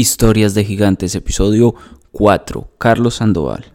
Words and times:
Historias 0.00 0.54
de 0.54 0.64
Gigantes, 0.64 1.14
episodio 1.14 1.74
4. 2.12 2.70
Carlos 2.78 3.16
Sandoval. 3.16 3.70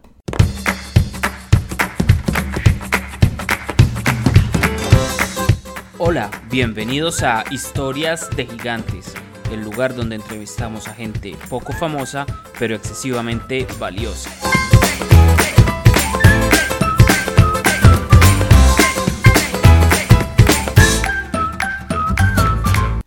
Hola, 6.00 6.32
bienvenidos 6.50 7.22
a 7.22 7.44
Historias 7.52 8.32
de 8.36 8.48
Gigantes, 8.48 9.14
el 9.52 9.62
lugar 9.62 9.94
donde 9.94 10.16
entrevistamos 10.16 10.88
a 10.88 10.96
gente 10.96 11.38
poco 11.48 11.74
famosa 11.74 12.26
pero 12.58 12.74
excesivamente 12.74 13.68
valiosa. 13.78 14.32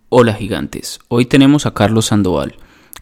Hola 0.08 0.34
gigantes, 0.34 1.00
hoy 1.08 1.26
tenemos 1.26 1.66
a 1.66 1.74
Carlos 1.74 2.06
Sandoval. 2.06 2.54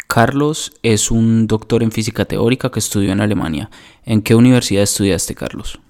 Carlos 0.07 0.73
es 0.83 1.11
un 1.11 1.47
doctor 1.47 1.83
en 1.83 1.91
física 1.91 2.25
teórica 2.25 2.71
que 2.71 2.79
estudió 2.79 3.13
en 3.13 3.21
Alemania. 3.21 3.71
¿En 4.05 4.23
qué 4.23 4.35
universidad 4.35 4.83
estudiaste, 4.83 5.35
Carlos? 5.35 5.81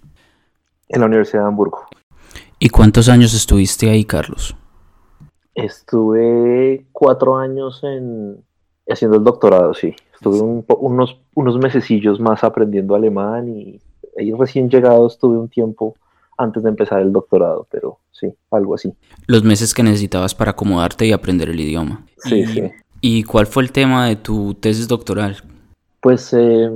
En 0.88 1.00
la 1.00 1.06
Universidad 1.06 1.42
de 1.42 1.48
Hamburgo. 1.48 1.86
¿Y 2.58 2.70
cuántos 2.70 3.08
años 3.08 3.34
estuviste 3.34 3.90
ahí, 3.90 4.04
Carlos? 4.04 4.56
Estuve 5.54 6.86
cuatro 6.92 7.36
años 7.36 7.82
en, 7.82 8.42
haciendo 8.88 9.18
el 9.18 9.24
doctorado, 9.24 9.74
sí. 9.74 9.94
Estuve 10.14 10.40
unos, 10.78 11.20
unos 11.34 11.58
mesecillos 11.58 12.20
más 12.20 12.42
aprendiendo 12.44 12.94
alemán 12.94 13.48
y 13.48 13.80
ahí 14.18 14.32
recién 14.32 14.70
llegado 14.70 15.06
estuve 15.06 15.36
un 15.36 15.48
tiempo 15.48 15.94
antes 16.38 16.62
de 16.62 16.68
empezar 16.68 17.00
el 17.00 17.12
doctorado, 17.12 17.66
pero 17.70 17.98
sí, 18.12 18.34
algo 18.50 18.74
así. 18.74 18.92
Los 19.26 19.44
meses 19.44 19.74
que 19.74 19.82
necesitabas 19.82 20.34
para 20.34 20.52
acomodarte 20.52 21.06
y 21.06 21.12
aprender 21.12 21.48
el 21.50 21.60
idioma. 21.60 22.06
Sí, 22.18 22.40
y, 22.40 22.46
sí. 22.46 22.72
¿Y 23.00 23.22
cuál 23.24 23.46
fue 23.46 23.62
el 23.62 23.72
tema 23.72 24.06
de 24.06 24.16
tu 24.16 24.54
tesis 24.54 24.88
doctoral? 24.88 25.36
Pues 26.00 26.32
eh, 26.32 26.70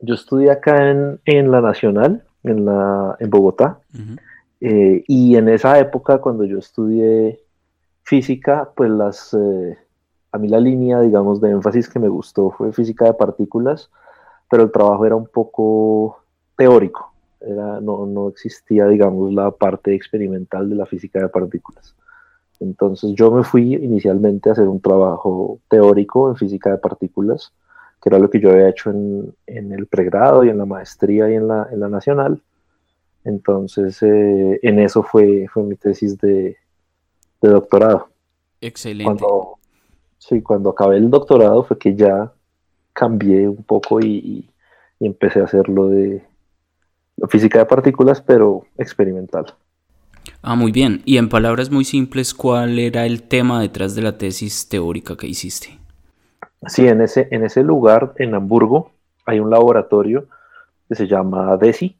yo 0.00 0.14
estudié 0.14 0.50
acá 0.50 0.90
en, 0.90 1.20
en, 1.24 1.50
la 1.50 1.60
Nacional, 1.60 2.24
en, 2.42 2.64
la, 2.64 3.16
en 3.18 3.30
Bogotá, 3.30 3.80
uh 3.94 3.98
-huh. 3.98 4.18
eh, 4.60 5.04
y 5.06 5.36
en 5.36 5.48
esa 5.48 5.78
época 5.78 6.18
cuando 6.18 6.44
yo 6.44 6.58
estudié 6.58 7.40
física, 8.02 8.70
pues 8.76 8.90
las, 8.90 9.34
eh, 9.34 9.78
a 10.32 10.38
mí 10.38 10.48
la 10.48 10.60
línea, 10.60 11.00
digamos, 11.00 11.40
de 11.40 11.50
énfasis 11.50 11.88
que 11.88 11.98
me 11.98 12.08
gustó 12.08 12.50
fue 12.50 12.72
física 12.72 13.06
de 13.06 13.14
partículas, 13.14 13.90
pero 14.50 14.62
el 14.62 14.70
trabajo 14.70 15.06
era 15.06 15.16
un 15.16 15.26
poco 15.26 16.18
teórico 16.56 17.14
era, 17.46 17.80
no, 17.80 18.06
no, 18.06 18.28
existía, 18.28 18.86
digamos, 18.88 19.32
la 19.32 19.50
parte 19.50 19.94
experimental 19.94 20.68
de 20.68 20.76
la 20.76 20.86
física 20.86 21.20
de 21.20 21.28
partículas. 21.28 21.94
Entonces 22.64 23.12
yo 23.14 23.30
me 23.30 23.44
fui 23.44 23.74
inicialmente 23.74 24.48
a 24.48 24.52
hacer 24.52 24.68
un 24.68 24.80
trabajo 24.80 25.58
teórico 25.68 26.30
en 26.30 26.36
física 26.36 26.70
de 26.70 26.78
partículas, 26.78 27.52
que 28.00 28.08
era 28.08 28.18
lo 28.18 28.28
que 28.30 28.40
yo 28.40 28.50
había 28.50 28.70
hecho 28.70 28.90
en, 28.90 29.34
en 29.46 29.72
el 29.72 29.86
pregrado 29.86 30.44
y 30.44 30.48
en 30.48 30.58
la 30.58 30.64
maestría 30.64 31.30
y 31.30 31.34
en 31.34 31.46
la, 31.48 31.68
en 31.70 31.80
la 31.80 31.88
nacional. 31.88 32.40
Entonces 33.24 34.02
eh, 34.02 34.58
en 34.62 34.78
eso 34.78 35.02
fue, 35.02 35.46
fue 35.52 35.62
mi 35.62 35.76
tesis 35.76 36.18
de, 36.18 36.56
de 37.40 37.48
doctorado. 37.48 38.08
Excelente. 38.60 39.04
Cuando, 39.04 39.58
sí, 40.18 40.42
cuando 40.42 40.70
acabé 40.70 40.96
el 40.96 41.10
doctorado 41.10 41.62
fue 41.64 41.78
que 41.78 41.94
ya 41.94 42.32
cambié 42.92 43.46
un 43.48 43.62
poco 43.62 44.00
y, 44.00 44.06
y, 44.06 44.50
y 45.00 45.06
empecé 45.06 45.40
a 45.40 45.44
hacerlo 45.44 45.88
de, 45.88 46.22
física 47.28 47.58
de 47.58 47.66
partículas, 47.66 48.20
pero 48.20 48.64
experimental. 48.78 49.46
Ah, 50.42 50.54
muy 50.54 50.72
bien. 50.72 51.02
Y 51.04 51.16
en 51.16 51.28
palabras 51.28 51.70
muy 51.70 51.84
simples, 51.84 52.34
¿cuál 52.34 52.78
era 52.78 53.06
el 53.06 53.22
tema 53.22 53.60
detrás 53.60 53.94
de 53.94 54.02
la 54.02 54.18
tesis 54.18 54.68
teórica 54.68 55.16
que 55.16 55.26
hiciste? 55.26 55.78
Sí, 56.66 56.86
en 56.86 57.00
ese, 57.00 57.28
en 57.30 57.44
ese 57.44 57.62
lugar, 57.62 58.14
en 58.16 58.34
Hamburgo, 58.34 58.92
hay 59.26 59.40
un 59.40 59.50
laboratorio 59.50 60.26
que 60.88 60.94
se 60.94 61.06
llama 61.06 61.56
DESI, 61.56 61.96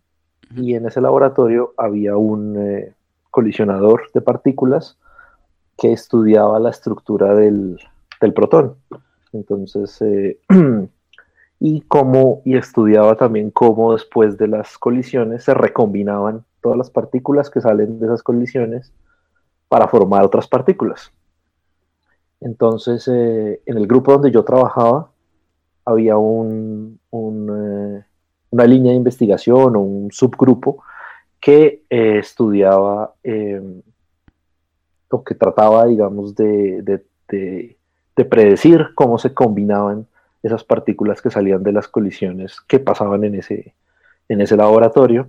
uh 0.51 0.55
-huh. 0.55 0.65
y 0.65 0.75
en 0.75 0.87
ese 0.87 1.01
laboratorio 1.01 1.75
había 1.77 2.17
un 2.17 2.57
eh, 2.59 2.93
colisionador 3.31 4.11
de 4.13 4.21
partículas 4.21 4.99
que 5.77 5.93
estudiaba 5.93 6.59
la 6.61 6.71
estructura 6.71 7.35
del, 7.35 7.79
del 8.21 8.33
protón. 8.33 8.77
Entonces, 9.33 10.01
eh, 10.03 10.39
y 11.61 11.81
cómo 11.83 12.43
y 12.45 12.57
estudiaba 12.57 13.17
también 13.17 13.51
cómo 13.51 13.93
después 13.93 14.39
de 14.39 14.49
las 14.49 14.79
colisiones 14.79 15.45
se 15.45 15.55
recombinaban 15.55 16.45
todas 16.65 16.79
las 16.79 16.89
partículas 16.89 17.51
que 17.51 17.61
salen 17.61 18.01
de 18.01 18.07
esas 18.07 18.23
colisiones 18.23 18.91
para 19.69 19.87
formar 19.87 20.25
otras 20.25 20.49
partículas. 20.49 21.13
Entonces, 22.41 23.07
eh, 23.07 23.61
en 23.67 23.77
el 23.77 23.87
grupo 23.87 24.13
donde 24.13 24.31
yo 24.31 24.45
trabajaba 24.45 25.11
había 25.85 26.15
eh, 26.15 26.17
una 27.11 28.65
línea 28.67 28.93
de 28.93 28.97
investigación 28.97 29.77
o 29.77 29.81
un 29.81 30.11
subgrupo 30.11 30.83
que 31.39 31.83
eh, 31.91 32.19
estudiaba 32.19 33.13
o 35.11 35.23
que 35.23 35.35
trataba, 35.35 35.85
digamos, 35.85 36.35
de, 36.35 36.81
de, 36.81 37.05
de, 37.29 37.77
de 38.17 38.25
predecir 38.25 38.95
cómo 38.95 39.19
se 39.19 39.35
combinaban 39.35 40.07
esas 40.43 40.65
partículas 40.65 41.21
que 41.21 41.31
salían 41.31 41.63
de 41.63 41.73
las 41.73 41.89
colisiones 41.89 42.59
que 42.63 42.79
pasaban 42.79 43.23
en 43.25 43.35
ese, 43.35 43.75
en 44.31 44.41
ese 44.41 44.57
laboratorio. 44.57 45.29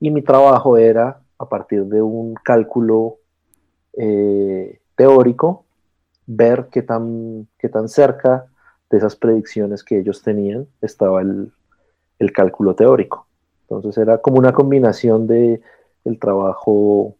Y 0.00 0.10
mi 0.10 0.22
trabajo 0.22 0.78
era, 0.78 1.20
a 1.38 1.48
partir 1.48 1.84
de 1.84 2.02
un 2.02 2.34
cálculo 2.34 3.18
eh, 3.92 4.80
teórico, 4.96 5.64
ver 6.26 6.68
qué 6.70 6.82
tan, 6.82 7.46
qué 7.58 7.68
tan 7.68 7.88
cerca 7.88 8.46
de 8.90 8.98
esas 8.98 9.14
predicciones 9.16 9.84
que 9.84 9.98
ellos 9.98 10.22
tenían 10.22 10.66
estaba 10.80 11.20
el, 11.20 11.52
el 12.18 12.32
cálculo 12.32 12.74
teórico. 12.74 13.26
Entonces 13.62 13.98
era 13.98 14.18
como 14.18 14.38
una 14.38 14.52
combinación 14.52 15.26
de 15.26 15.60
el 16.04 16.18
trabajo 16.18 17.14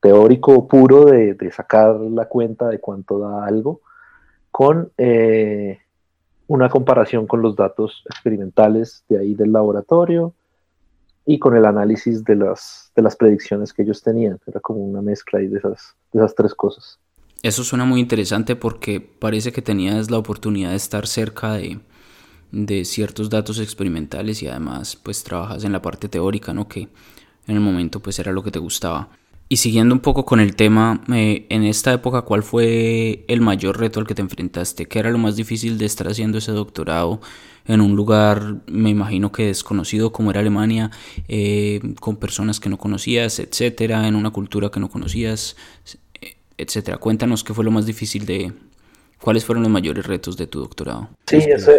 teórico 0.00 0.66
puro 0.66 1.04
de, 1.04 1.34
de 1.34 1.52
sacar 1.52 1.94
la 2.00 2.26
cuenta 2.26 2.68
de 2.68 2.80
cuánto 2.80 3.18
da 3.18 3.44
algo 3.44 3.80
con 4.50 4.92
eh, 4.98 5.78
una 6.46 6.68
comparación 6.68 7.26
con 7.26 7.40
los 7.40 7.56
datos 7.56 8.04
experimentales 8.06 9.04
de 9.08 9.18
ahí 9.18 9.34
del 9.34 9.52
laboratorio 9.52 10.34
y 11.24 11.38
con 11.38 11.56
el 11.56 11.64
análisis 11.64 12.24
de 12.24 12.36
las, 12.36 12.90
de 12.96 13.02
las 13.02 13.16
predicciones 13.16 13.72
que 13.72 13.82
ellos 13.82 14.02
tenían. 14.02 14.38
Era 14.46 14.60
como 14.60 14.80
una 14.80 15.02
mezcla 15.02 15.38
ahí 15.38 15.46
de 15.46 15.58
esas, 15.58 15.94
de 16.12 16.20
esas 16.20 16.34
tres 16.34 16.54
cosas. 16.54 16.98
Eso 17.42 17.64
suena 17.64 17.84
muy 17.84 18.00
interesante 18.00 18.56
porque 18.56 19.00
parece 19.00 19.52
que 19.52 19.62
tenías 19.62 20.10
la 20.10 20.18
oportunidad 20.18 20.70
de 20.70 20.76
estar 20.76 21.06
cerca 21.06 21.54
de, 21.54 21.80
de 22.52 22.84
ciertos 22.84 23.30
datos 23.30 23.58
experimentales 23.58 24.42
y 24.42 24.48
además 24.48 24.96
pues 24.96 25.24
trabajas 25.24 25.64
en 25.64 25.72
la 25.72 25.82
parte 25.82 26.08
teórica, 26.08 26.52
¿no? 26.52 26.68
Que 26.68 26.82
en 26.82 27.56
el 27.56 27.60
momento 27.60 28.00
pues 28.00 28.18
era 28.18 28.30
lo 28.32 28.42
que 28.42 28.52
te 28.52 28.58
gustaba. 28.58 29.08
Y 29.52 29.58
siguiendo 29.58 29.94
un 29.94 30.00
poco 30.00 30.24
con 30.24 30.40
el 30.40 30.56
tema, 30.56 31.02
eh, 31.12 31.44
en 31.50 31.64
esta 31.64 31.92
época, 31.92 32.22
¿cuál 32.22 32.42
fue 32.42 33.22
el 33.28 33.42
mayor 33.42 33.78
reto 33.78 34.00
al 34.00 34.06
que 34.06 34.14
te 34.14 34.22
enfrentaste? 34.22 34.86
¿Qué 34.86 34.98
era 34.98 35.10
lo 35.10 35.18
más 35.18 35.36
difícil 35.36 35.76
de 35.76 35.84
estar 35.84 36.08
haciendo 36.08 36.38
ese 36.38 36.52
doctorado 36.52 37.20
en 37.66 37.82
un 37.82 37.94
lugar, 37.94 38.62
me 38.66 38.88
imagino 38.88 39.30
que 39.30 39.48
desconocido 39.48 40.10
como 40.10 40.30
era 40.30 40.40
Alemania, 40.40 40.90
eh, 41.28 41.80
con 42.00 42.16
personas 42.16 42.60
que 42.60 42.70
no 42.70 42.78
conocías, 42.78 43.40
etcétera, 43.40 44.08
en 44.08 44.16
una 44.16 44.30
cultura 44.30 44.70
que 44.70 44.80
no 44.80 44.88
conocías, 44.88 45.54
etcétera? 46.56 46.96
Cuéntanos 46.96 47.44
qué 47.44 47.52
fue 47.52 47.62
lo 47.62 47.70
más 47.70 47.84
difícil 47.84 48.24
de, 48.24 48.54
¿Cuáles 49.20 49.44
fueron 49.44 49.64
los 49.64 49.70
mayores 49.70 50.06
retos 50.06 50.38
de 50.38 50.46
tu 50.46 50.60
doctorado? 50.60 51.10
Sí, 51.26 51.36
esa, 51.36 51.72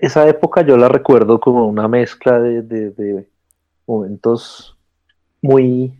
esa 0.00 0.28
época 0.28 0.66
yo 0.66 0.76
la 0.76 0.88
recuerdo 0.88 1.38
como 1.38 1.68
una 1.68 1.86
mezcla 1.86 2.40
de, 2.40 2.62
de, 2.62 2.90
de 2.90 3.28
momentos 3.86 4.76
muy 5.40 5.92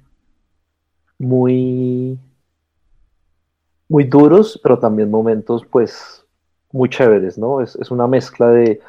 muy, 1.23 2.19
muy 3.89 4.05
duros, 4.05 4.59
pero 4.63 4.79
también 4.79 5.11
momentos 5.11 5.65
pues 5.65 6.25
muy 6.73 6.89
chéveres, 6.89 7.39
¿no? 7.39 7.61
Es, 7.61 7.77
es 7.77 7.91
una 7.91 8.09
mezcla 8.09 8.51
de, 8.51 8.81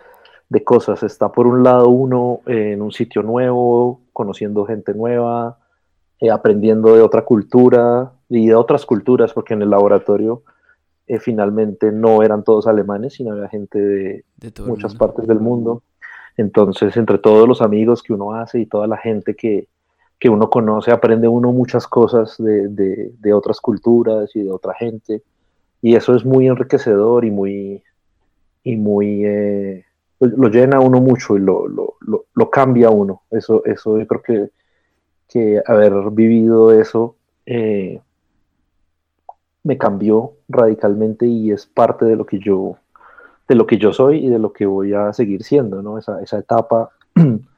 de, 0.49 0.63
cosas. 0.63 1.03
Está 1.03 1.31
por 1.31 1.45
un 1.45 1.63
lado 1.63 1.89
uno 1.89 2.41
eh, 2.47 2.71
en 2.73 2.81
un 2.81 2.91
sitio 2.91 3.21
nuevo, 3.21 4.01
conociendo 4.13 4.65
gente 4.65 4.95
nueva, 4.95 5.59
eh, 6.19 6.31
aprendiendo 6.31 6.95
de 6.95 7.01
otra 7.01 7.23
cultura 7.23 8.11
y 8.29 8.47
de 8.47 8.55
otras 8.55 8.85
culturas, 8.85 9.31
porque 9.31 9.53
en 9.53 9.61
el 9.61 9.69
laboratorio 9.69 10.41
eh, 11.05 11.19
finalmente 11.19 11.91
no 11.91 12.23
eran 12.23 12.43
todos 12.43 12.65
alemanes, 12.65 13.13
sino 13.13 13.33
había 13.33 13.49
gente 13.49 13.79
de, 13.79 14.25
de 14.37 14.61
muchas 14.63 14.95
partes 14.95 15.27
del 15.27 15.39
mundo. 15.39 15.83
Entonces, 16.35 16.97
entre 16.97 17.19
todos 17.19 17.47
los 17.47 17.61
amigos 17.61 18.01
que 18.01 18.13
uno 18.13 18.33
hace 18.33 18.59
y 18.59 18.65
toda 18.65 18.87
la 18.87 18.97
gente 18.97 19.35
que, 19.35 19.67
que 20.23 20.29
uno 20.29 20.49
conoce, 20.49 20.89
aprende 20.89 21.27
uno 21.27 21.51
muchas 21.51 21.85
cosas 21.85 22.37
de, 22.37 22.69
de, 22.69 23.11
de, 23.19 23.33
otras 23.33 23.59
culturas 23.59 24.33
y 24.33 24.43
de 24.43 24.51
otra 24.53 24.73
gente. 24.73 25.21
Y 25.81 25.97
eso 25.97 26.15
es 26.15 26.23
muy 26.23 26.47
enriquecedor 26.47 27.25
y 27.25 27.29
muy, 27.29 27.83
y 28.63 28.77
muy 28.77 29.25
eh, 29.25 29.83
lo 30.21 30.47
llena 30.47 30.79
uno 30.79 31.01
mucho 31.01 31.35
y 31.35 31.41
lo, 31.41 31.67
lo, 31.67 31.95
lo, 31.99 32.23
lo, 32.33 32.49
cambia 32.49 32.89
uno. 32.89 33.23
Eso, 33.31 33.65
eso 33.65 33.99
yo 33.99 34.07
creo 34.07 34.21
que, 34.21 34.49
que 35.27 35.61
haber 35.67 35.91
vivido 36.11 36.71
eso 36.71 37.17
eh, 37.45 37.99
me 39.61 39.77
cambió 39.77 40.35
radicalmente 40.47 41.25
y 41.25 41.51
es 41.51 41.65
parte 41.65 42.05
de 42.05 42.15
lo 42.15 42.25
que 42.25 42.39
yo, 42.39 42.77
de 43.49 43.55
lo 43.55 43.67
que 43.67 43.77
yo 43.77 43.91
soy 43.91 44.25
y 44.25 44.29
de 44.29 44.39
lo 44.39 44.53
que 44.53 44.65
voy 44.65 44.93
a 44.93 45.11
seguir 45.11 45.43
siendo, 45.43 45.81
¿no? 45.81 45.97
Esa, 45.97 46.21
esa 46.21 46.39
etapa 46.39 46.91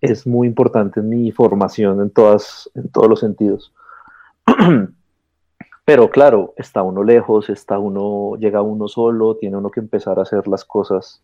es 0.00 0.26
muy 0.26 0.46
importante 0.46 1.00
en 1.00 1.08
mi 1.08 1.32
formación 1.32 2.00
en, 2.00 2.10
todas, 2.10 2.70
en 2.74 2.88
todos 2.88 3.08
los 3.08 3.20
sentidos. 3.20 3.72
Pero 5.84 6.10
claro, 6.10 6.52
está 6.56 6.82
uno 6.82 7.02
lejos, 7.02 7.48
está 7.48 7.78
uno, 7.78 8.36
llega 8.38 8.60
uno 8.60 8.88
solo, 8.88 9.36
tiene 9.36 9.56
uno 9.56 9.70
que 9.70 9.80
empezar 9.80 10.18
a 10.18 10.22
hacer 10.22 10.46
las 10.46 10.64
cosas 10.64 11.22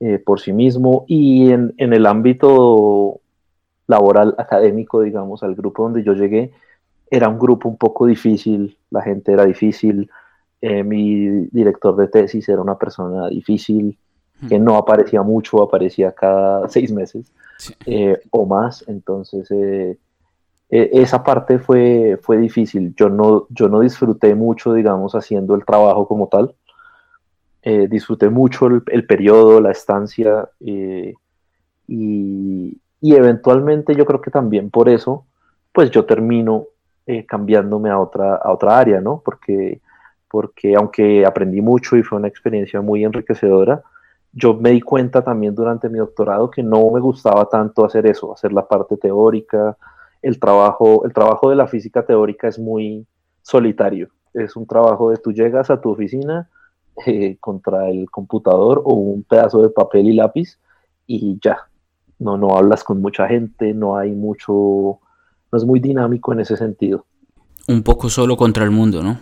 eh, 0.00 0.18
por 0.18 0.40
sí 0.40 0.52
mismo 0.52 1.04
y 1.06 1.52
en, 1.52 1.72
en, 1.78 1.92
el 1.92 2.04
ámbito 2.04 3.20
laboral 3.86 4.34
académico, 4.38 5.02
digamos, 5.02 5.42
al 5.42 5.54
grupo 5.54 5.84
donde 5.84 6.02
yo 6.02 6.14
llegué, 6.14 6.52
era 7.10 7.28
un 7.28 7.38
grupo 7.38 7.68
un 7.68 7.76
poco 7.76 8.06
difícil, 8.06 8.76
la 8.90 9.02
gente 9.02 9.32
era 9.32 9.46
difícil, 9.46 10.10
eh, 10.60 10.82
mi 10.82 11.46
director 11.52 11.94
de 11.96 12.08
tesis 12.08 12.48
era 12.48 12.60
una 12.60 12.76
persona 12.76 13.28
difícil, 13.28 13.96
que 14.48 14.58
no 14.58 14.76
aparecía 14.76 15.22
mucho, 15.22 15.62
aparecía 15.62 16.12
cada 16.12 16.68
seis 16.68 16.92
meses 16.92 17.32
eh, 17.86 18.18
o 18.30 18.46
más, 18.46 18.84
entonces 18.86 19.50
eh, 19.50 19.98
e, 20.70 20.90
esa 20.92 21.22
parte 21.22 21.58
fue, 21.58 22.18
fue 22.22 22.38
difícil, 22.38 22.94
yo 22.96 23.08
no, 23.08 23.46
yo 23.50 23.68
no 23.68 23.80
disfruté 23.80 24.34
mucho, 24.34 24.72
digamos, 24.72 25.14
haciendo 25.14 25.54
el 25.54 25.64
trabajo 25.64 26.06
como 26.06 26.28
tal, 26.28 26.54
disfruté 27.90 28.30
mucho 28.30 28.68
el, 28.68 28.84
el, 28.92 29.06
periodo, 29.06 29.60
la 29.60 29.72
estancia 29.72 30.48
y, 30.60 31.12
y, 31.88 32.80
eventualmente 33.02 33.96
yo 33.96 34.06
creo 34.06 34.20
que 34.20 34.30
también 34.30 34.70
por 34.70 34.88
eso, 34.88 35.26
pues 35.72 35.90
yo 35.90 36.04
termino 36.04 36.66
cambiándome 37.26 37.90
a 37.90 37.98
otra, 37.98 38.36
a 38.36 38.52
otra 38.52 38.78
área, 38.78 39.00
¿no? 39.00 39.20
Porque 39.24 39.80
porque 40.36 40.74
aunque 40.74 41.24
aprendí 41.24 41.60
mucho 41.60 41.96
y 41.96 42.02
fue 42.02 42.18
una 42.18 42.28
experiencia 42.28 42.80
muy 42.80 43.04
enriquecedora, 43.04 43.82
yo 44.32 44.54
me 44.54 44.70
di 44.70 44.80
cuenta 44.80 45.22
también 45.22 45.54
durante 45.54 45.88
mi 45.88 45.98
doctorado 45.98 46.50
que 46.50 46.62
no 46.62 46.90
me 46.90 47.00
gustaba 47.00 47.46
tanto 47.46 47.84
hacer 47.84 48.06
eso, 48.06 48.32
hacer 48.32 48.52
la 48.52 48.66
parte 48.66 48.96
teórica, 48.96 49.76
el 50.22 50.38
trabajo, 50.38 51.04
el 51.04 51.12
trabajo 51.12 51.50
de 51.50 51.56
la 51.56 51.66
física 51.66 52.04
teórica 52.04 52.48
es 52.48 52.58
muy 52.58 53.06
solitario, 53.42 54.10
es 54.34 54.56
un 54.56 54.66
trabajo 54.66 55.10
de 55.10 55.16
tú 55.16 55.32
llegas 55.32 55.70
a 55.70 55.80
tu 55.80 55.90
oficina 55.90 56.48
eh, 57.06 57.36
contra 57.40 57.88
el 57.88 58.10
computador 58.10 58.82
o 58.84 58.94
un 58.94 59.22
pedazo 59.22 59.62
de 59.62 59.70
papel 59.70 60.08
y 60.08 60.14
lápiz 60.14 60.58
y 61.06 61.38
ya, 61.40 61.58
no, 62.18 62.36
no 62.36 62.56
hablas 62.56 62.82
con 62.82 63.00
mucha 63.00 63.28
gente, 63.28 63.72
no 63.72 63.96
hay 63.96 64.12
mucho, 64.12 64.52
no 64.52 65.58
es 65.58 65.64
muy 65.64 65.80
dinámico 65.80 66.32
en 66.32 66.40
ese 66.40 66.56
sentido. 66.56 67.04
Un 67.68 67.82
poco 67.82 68.08
solo 68.08 68.36
contra 68.36 68.64
el 68.64 68.70
mundo, 68.70 69.02
¿no? 69.02 69.18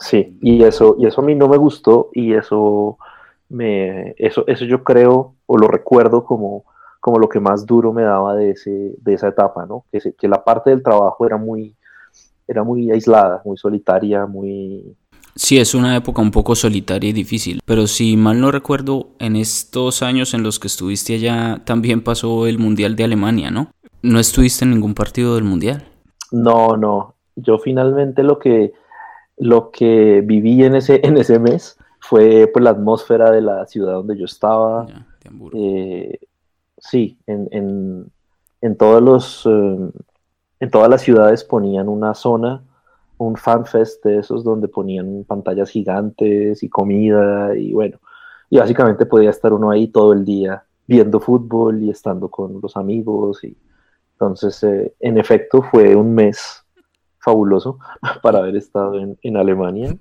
Sí, 0.00 0.38
y 0.42 0.62
eso, 0.62 0.96
y 0.98 1.06
eso 1.06 1.20
a 1.20 1.24
mí 1.24 1.34
no 1.34 1.48
me 1.48 1.56
gustó 1.56 2.10
y 2.12 2.34
eso 2.34 2.98
me, 3.48 4.14
eso, 4.18 4.44
eso 4.46 4.64
yo 4.64 4.82
creo 4.82 5.34
o 5.46 5.58
lo 5.58 5.68
recuerdo 5.68 6.24
como, 6.24 6.64
como 7.00 7.18
lo 7.18 7.28
que 7.28 7.40
más 7.40 7.66
duro 7.66 7.92
me 7.92 8.02
daba 8.02 8.34
de, 8.34 8.50
ese, 8.50 8.94
de 8.98 9.14
esa 9.14 9.28
etapa, 9.28 9.66
¿no? 9.66 9.84
Que, 9.90 10.12
que 10.12 10.28
la 10.28 10.42
parte 10.42 10.70
del 10.70 10.82
trabajo 10.82 11.26
era 11.26 11.36
muy, 11.36 11.74
era 12.48 12.62
muy 12.64 12.90
aislada, 12.90 13.42
muy 13.44 13.56
solitaria, 13.56 14.26
muy... 14.26 14.96
Sí, 15.34 15.58
es 15.58 15.74
una 15.74 15.94
época 15.96 16.22
un 16.22 16.30
poco 16.30 16.54
solitaria 16.54 17.10
y 17.10 17.12
difícil, 17.12 17.60
pero 17.66 17.86
si 17.86 18.16
mal 18.16 18.40
no 18.40 18.50
recuerdo, 18.50 19.08
en 19.18 19.36
estos 19.36 20.02
años 20.02 20.32
en 20.32 20.42
los 20.42 20.58
que 20.58 20.66
estuviste 20.66 21.14
allá 21.14 21.62
también 21.64 22.02
pasó 22.02 22.46
el 22.46 22.58
Mundial 22.58 22.96
de 22.96 23.04
Alemania, 23.04 23.50
¿no? 23.50 23.70
¿No 24.02 24.18
estuviste 24.18 24.64
en 24.64 24.70
ningún 24.70 24.94
partido 24.94 25.34
del 25.34 25.44
Mundial? 25.44 25.84
No, 26.32 26.76
no. 26.76 27.14
Yo 27.36 27.58
finalmente 27.58 28.22
lo 28.22 28.38
que 28.38 28.72
lo 29.36 29.70
que 29.70 30.22
viví 30.24 30.64
en 30.64 30.76
ese, 30.76 31.00
en 31.04 31.18
ese 31.18 31.38
mes 31.38 31.75
fue 32.08 32.48
pues, 32.52 32.62
la 32.62 32.70
atmósfera 32.70 33.30
de 33.32 33.40
la 33.40 33.66
ciudad 33.66 33.94
donde 33.94 34.16
yo 34.16 34.26
estaba. 34.26 34.86
Eh, 35.52 36.18
sí, 36.78 37.18
en, 37.26 38.10
todos 38.78 39.02
los, 39.02 39.46
eh, 39.46 39.90
en 40.60 40.70
todas 40.70 40.88
las 40.88 41.02
ciudades 41.02 41.42
ponían 41.42 41.88
una 41.88 42.14
zona, 42.14 42.62
un 43.18 43.36
fanfest 43.36 44.04
de 44.04 44.18
esos 44.18 44.44
donde 44.44 44.68
ponían 44.68 45.24
pantallas 45.24 45.70
gigantes 45.70 46.62
y 46.62 46.68
comida 46.68 47.56
y 47.56 47.72
bueno, 47.72 47.98
y 48.50 48.58
básicamente 48.58 49.04
podía 49.06 49.30
estar 49.30 49.52
uno 49.52 49.70
ahí 49.70 49.88
todo 49.88 50.12
el 50.12 50.24
día 50.24 50.64
viendo 50.86 51.18
fútbol 51.18 51.82
y 51.82 51.90
estando 51.90 52.28
con 52.28 52.60
los 52.62 52.76
amigos 52.76 53.42
y 53.42 53.56
entonces 54.12 54.62
eh, 54.62 54.94
en 55.00 55.18
efecto 55.18 55.60
fue 55.60 55.96
un 55.96 56.14
mes 56.14 56.64
fabuloso 57.18 57.80
para 58.22 58.38
haber 58.38 58.54
estado 58.54 58.94
en, 59.00 59.36
Alemania. 59.36 59.96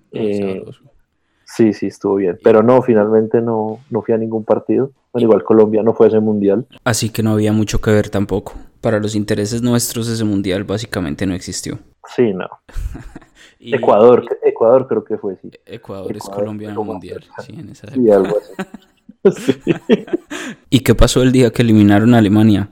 Sí, 1.45 1.73
sí, 1.73 1.87
estuvo 1.87 2.15
bien. 2.15 2.37
Pero 2.43 2.63
no, 2.63 2.81
finalmente 2.81 3.39
no, 3.39 3.79
no 3.89 4.01
fui 4.01 4.13
a 4.13 4.17
ningún 4.17 4.43
partido. 4.43 4.91
igual 5.13 5.43
Colombia 5.43 5.83
no 5.83 5.93
fue 5.93 6.07
ese 6.07 6.19
mundial. 6.19 6.65
Así 6.83 7.09
que 7.11 7.23
no 7.23 7.31
había 7.31 7.53
mucho 7.53 7.79
que 7.79 7.91
ver 7.91 8.09
tampoco. 8.09 8.55
Para 8.81 8.99
los 8.99 9.15
intereses 9.15 9.61
nuestros 9.61 10.09
ese 10.09 10.23
mundial 10.23 10.63
básicamente 10.63 11.25
no 11.25 11.33
existió. 11.33 11.79
Sí, 12.15 12.33
no. 12.33 12.47
Ecuador, 13.59 14.25
Ecuador 14.43 14.87
creo 14.87 15.03
que 15.03 15.17
fue, 15.17 15.37
sí. 15.41 15.49
Ecuador, 15.65 16.15
es 16.15 16.23
Colombia 16.23 16.69
en 16.69 16.77
el 16.77 16.85
mundial, 16.85 17.23
sí, 17.39 17.55
en 17.57 17.69
esa 17.69 17.91
Sí, 17.91 18.11
algo 18.11 18.37
así. 18.37 18.53
¿Y 20.69 20.81
qué 20.81 20.93
pasó 20.93 21.23
el 21.23 21.31
día 21.31 21.51
que 21.51 21.61
eliminaron 21.61 22.13
a 22.13 22.19
Alemania? 22.19 22.69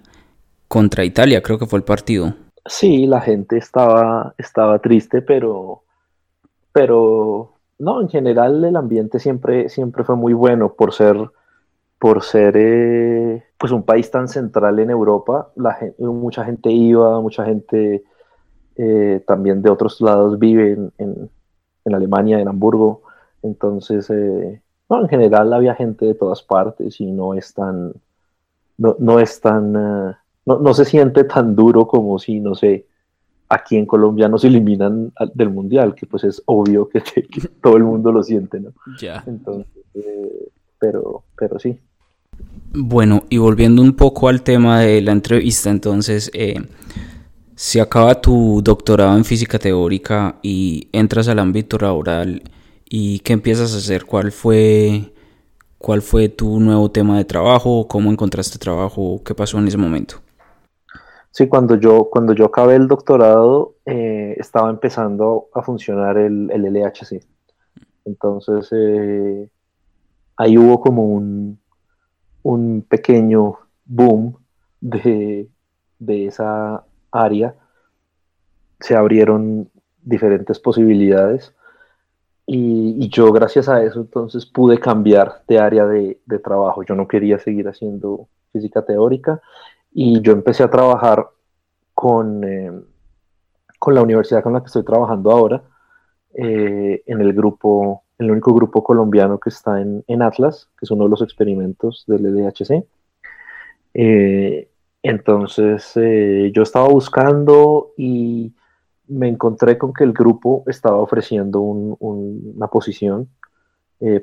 Contra 0.67 1.03
Italia, 1.03 1.41
creo 1.41 1.57
que 1.57 1.65
fue 1.65 1.79
el 1.79 1.85
partido. 1.85 2.35
Sí, 2.65 3.05
la 3.07 3.21
gente 3.21 3.57
estaba, 3.57 4.33
estaba 4.37 4.79
triste, 4.79 5.21
pero, 5.21 5.83
pero 6.71 7.52
no, 7.79 8.01
en 8.01 8.09
general 8.09 8.63
el 8.63 8.75
ambiente 8.75 9.19
siempre, 9.19 9.69
siempre 9.69 10.03
fue 10.03 10.15
muy 10.15 10.33
bueno 10.33 10.73
por 10.73 10.93
ser, 10.93 11.17
por 11.99 12.23
ser 12.23 12.55
eh, 12.57 13.43
pues 13.57 13.71
un 13.71 13.83
país 13.83 14.09
tan 14.11 14.27
central 14.27 14.79
en 14.79 14.89
Europa. 14.89 15.51
La 15.55 15.77
mucha 15.99 16.45
gente 16.45 16.71
iba, 16.71 17.19
mucha 17.21 17.45
gente 17.45 18.03
eh, 18.75 19.23
también 19.27 19.61
de 19.61 19.69
otros 19.69 20.01
lados 20.01 20.39
vive 20.39 20.73
en, 20.73 20.93
en, 21.85 21.93
Alemania, 21.93 22.39
en 22.39 22.47
Hamburgo. 22.47 23.03
Entonces, 23.41 24.09
eh, 24.09 24.61
no, 24.89 25.01
en 25.01 25.09
general 25.09 25.53
había 25.53 25.75
gente 25.75 26.05
de 26.05 26.15
todas 26.15 26.41
partes 26.43 26.99
y 27.01 27.11
no 27.11 27.33
es 27.33 27.53
tan, 27.53 27.93
no, 28.77 28.95
no 28.99 29.19
es 29.19 29.41
tan 29.41 30.15
no, 30.45 30.73
se 30.73 30.85
siente 30.85 31.23
tan 31.23 31.55
duro 31.55 31.87
como 31.87 32.19
si, 32.19 32.39
no 32.39 32.55
sé, 32.55 32.87
aquí 33.53 33.77
en 33.77 33.85
Colombia 33.85 34.27
nos 34.27 34.43
eliminan 34.43 35.13
del 35.33 35.49
mundial, 35.49 35.93
que 35.95 36.05
pues 36.05 36.23
es 36.23 36.41
obvio 36.45 36.89
que, 36.89 37.01
todo 37.61 37.77
el 37.77 37.83
mundo 37.83 38.11
lo 38.11 38.23
siente, 38.23 38.59
¿no? 38.59 38.71
Ya. 38.99 39.23
Entonces, 39.27 39.83
eh, 39.93 40.49
pero, 40.79 41.23
pero 41.37 41.59
sí. 41.59 41.77
Bueno, 42.73 43.23
y 43.29 43.37
volviendo 43.37 43.81
un 43.81 43.93
poco 43.93 44.27
al 44.27 44.41
tema 44.41 44.79
de 44.81 45.01
la 45.01 45.11
entrevista, 45.11 45.69
entonces, 45.69 46.31
eh, 46.33 46.55
se 47.55 47.79
acaba 47.79 48.19
tu 48.19 48.61
doctorado 48.63 49.15
en 49.15 49.23
física 49.23 49.59
teórica 49.59 50.39
y 50.41 50.87
entras 50.91 51.27
al 51.27 51.37
ámbito 51.37 51.77
laboral, 51.77 52.41
¿y 52.89 53.19
qué 53.19 53.33
empiezas 53.33 53.75
a 53.75 53.77
hacer? 53.77 54.05
¿Cuál 54.05 54.31
fue, 54.31 55.13
cuál 55.77 56.01
fue 56.01 56.29
tu 56.29 56.59
nuevo 56.59 56.89
tema 56.89 57.17
de 57.17 57.25
trabajo? 57.25 57.87
¿Cómo 57.87 58.11
encontraste 58.11 58.57
trabajo? 58.57 59.21
¿Qué 59.23 59.35
pasó 59.35 59.59
en 59.59 59.67
ese 59.67 59.77
momento? 59.77 60.22
Sí, 61.33 61.47
cuando 61.47 61.77
yo, 61.77 62.09
cuando 62.11 62.33
yo 62.33 62.45
acabé 62.45 62.75
el 62.75 62.87
doctorado, 62.87 63.73
eh, 63.87 64.35
estaba 64.37 64.69
empezando 64.69 65.47
a 65.55 65.63
funcionar 65.63 66.15
el, 66.19 66.51
el 66.51 66.63
LHC. 66.71 67.25
Entonces, 68.05 68.69
eh, 68.71 69.49
ahí 70.37 70.59
hubo 70.59 70.79
como 70.79 71.07
un, 71.07 71.57
un 72.43 72.85
pequeño 72.87 73.57
boom 73.83 74.37
de, 74.79 75.49
esa 76.07 76.83
área. 77.11 77.55
Se 78.79 78.95
abrieron 78.95 79.71
diferentes 80.03 80.59
posibilidades. 80.59 81.51
Y, 82.45 83.09
yo 83.09 83.31
gracias 83.31 83.69
a 83.69 83.83
eso 83.83 84.01
entonces 84.01 84.45
pude 84.45 84.77
cambiar 84.77 85.41
de 85.47 85.57
área 85.57 85.87
de, 85.87 86.19
de, 86.27 86.37
trabajo. 86.37 86.83
Yo 86.83 86.93
no 86.93 87.07
quería 87.07 87.39
seguir 87.39 87.67
haciendo 87.67 88.27
física 88.51 88.85
teórica 88.85 89.41
y 89.93 90.21
yo 90.21 90.33
empecé 90.33 90.63
a 90.63 90.69
trabajar 90.69 91.29
con, 91.93 92.43
eh, 92.43 92.71
con 93.79 93.95
la 93.95 94.01
universidad 94.01 94.43
con 94.43 94.53
la 94.53 94.61
que 94.61 94.67
estoy 94.67 94.83
trabajando 94.83 95.31
ahora, 95.31 95.63
eh, 96.33 97.03
en 97.05 97.21
el 97.21 97.33
grupo, 97.33 98.03
el 98.17 98.31
único 98.31 98.53
grupo 98.53 98.83
colombiano 98.83 99.39
que 99.39 99.49
está 99.49 99.79
en, 99.81 100.03
en, 100.07 100.21
Atlas, 100.21 100.69
que 100.77 100.85
es 100.85 100.91
uno 100.91 101.03
de 101.05 101.09
los 101.11 101.21
experimentos 101.21 102.03
del 102.07 102.25
EDHC. 102.25 102.85
Eh, 103.93 104.69
entonces 105.03 105.93
yo 106.53 106.63
estaba 106.63 106.87
buscando 106.87 107.91
y 107.97 108.53
me 109.07 109.27
encontré 109.27 109.77
con 109.77 109.93
que 109.93 110.05
el 110.05 110.13
grupo 110.13 110.63
estaba 110.65 110.95
ofreciendo 110.97 111.59
una 111.59 112.67
posición 112.67 113.27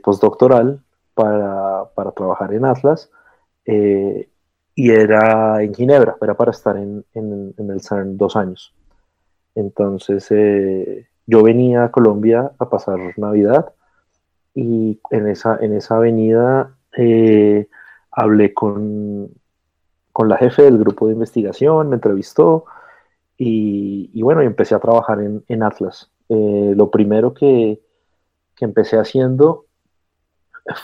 postdoctoral 0.02 0.82
para, 1.12 1.84
para, 1.94 2.12
trabajar 2.12 2.54
en 2.54 2.64
Atlas 2.64 3.10
y 4.74 4.90
era 4.90 5.62
en 5.62 5.74
Ginebra, 5.74 6.16
era 6.20 6.34
para 6.34 6.52
estar 6.52 6.76
en, 6.76 7.04
en, 7.14 7.54
el 7.70 7.80
CERN 7.80 8.16
dos 8.16 8.36
años. 8.36 8.72
Entonces 9.54 10.26
eh, 10.30 11.08
yo 11.26 11.42
venía 11.42 11.84
a 11.84 11.90
Colombia 11.90 12.52
a 12.58 12.68
pasar 12.68 12.98
Navidad 13.16 13.72
y 14.54 15.00
en 15.10 15.28
esa, 15.28 15.58
en 15.60 15.74
esa 15.74 15.96
avenida 15.96 16.76
eh, 16.96 17.68
hablé 18.10 18.54
con, 18.54 19.30
con 20.12 20.28
la 20.28 20.36
jefe 20.36 20.62
del 20.62 20.78
grupo 20.78 21.06
de 21.06 21.14
investigación, 21.14 21.88
me 21.88 21.96
entrevistó 21.96 22.64
y, 23.42 24.20
bueno, 24.20 24.42
empecé 24.42 24.74
a 24.74 24.80
trabajar 24.80 25.18
en, 25.20 25.62
Atlas. 25.62 26.10
Eh, 26.28 26.74
lo 26.76 26.90
primero 26.90 27.32
que, 27.32 27.80
empecé 28.60 28.98
haciendo 28.98 29.64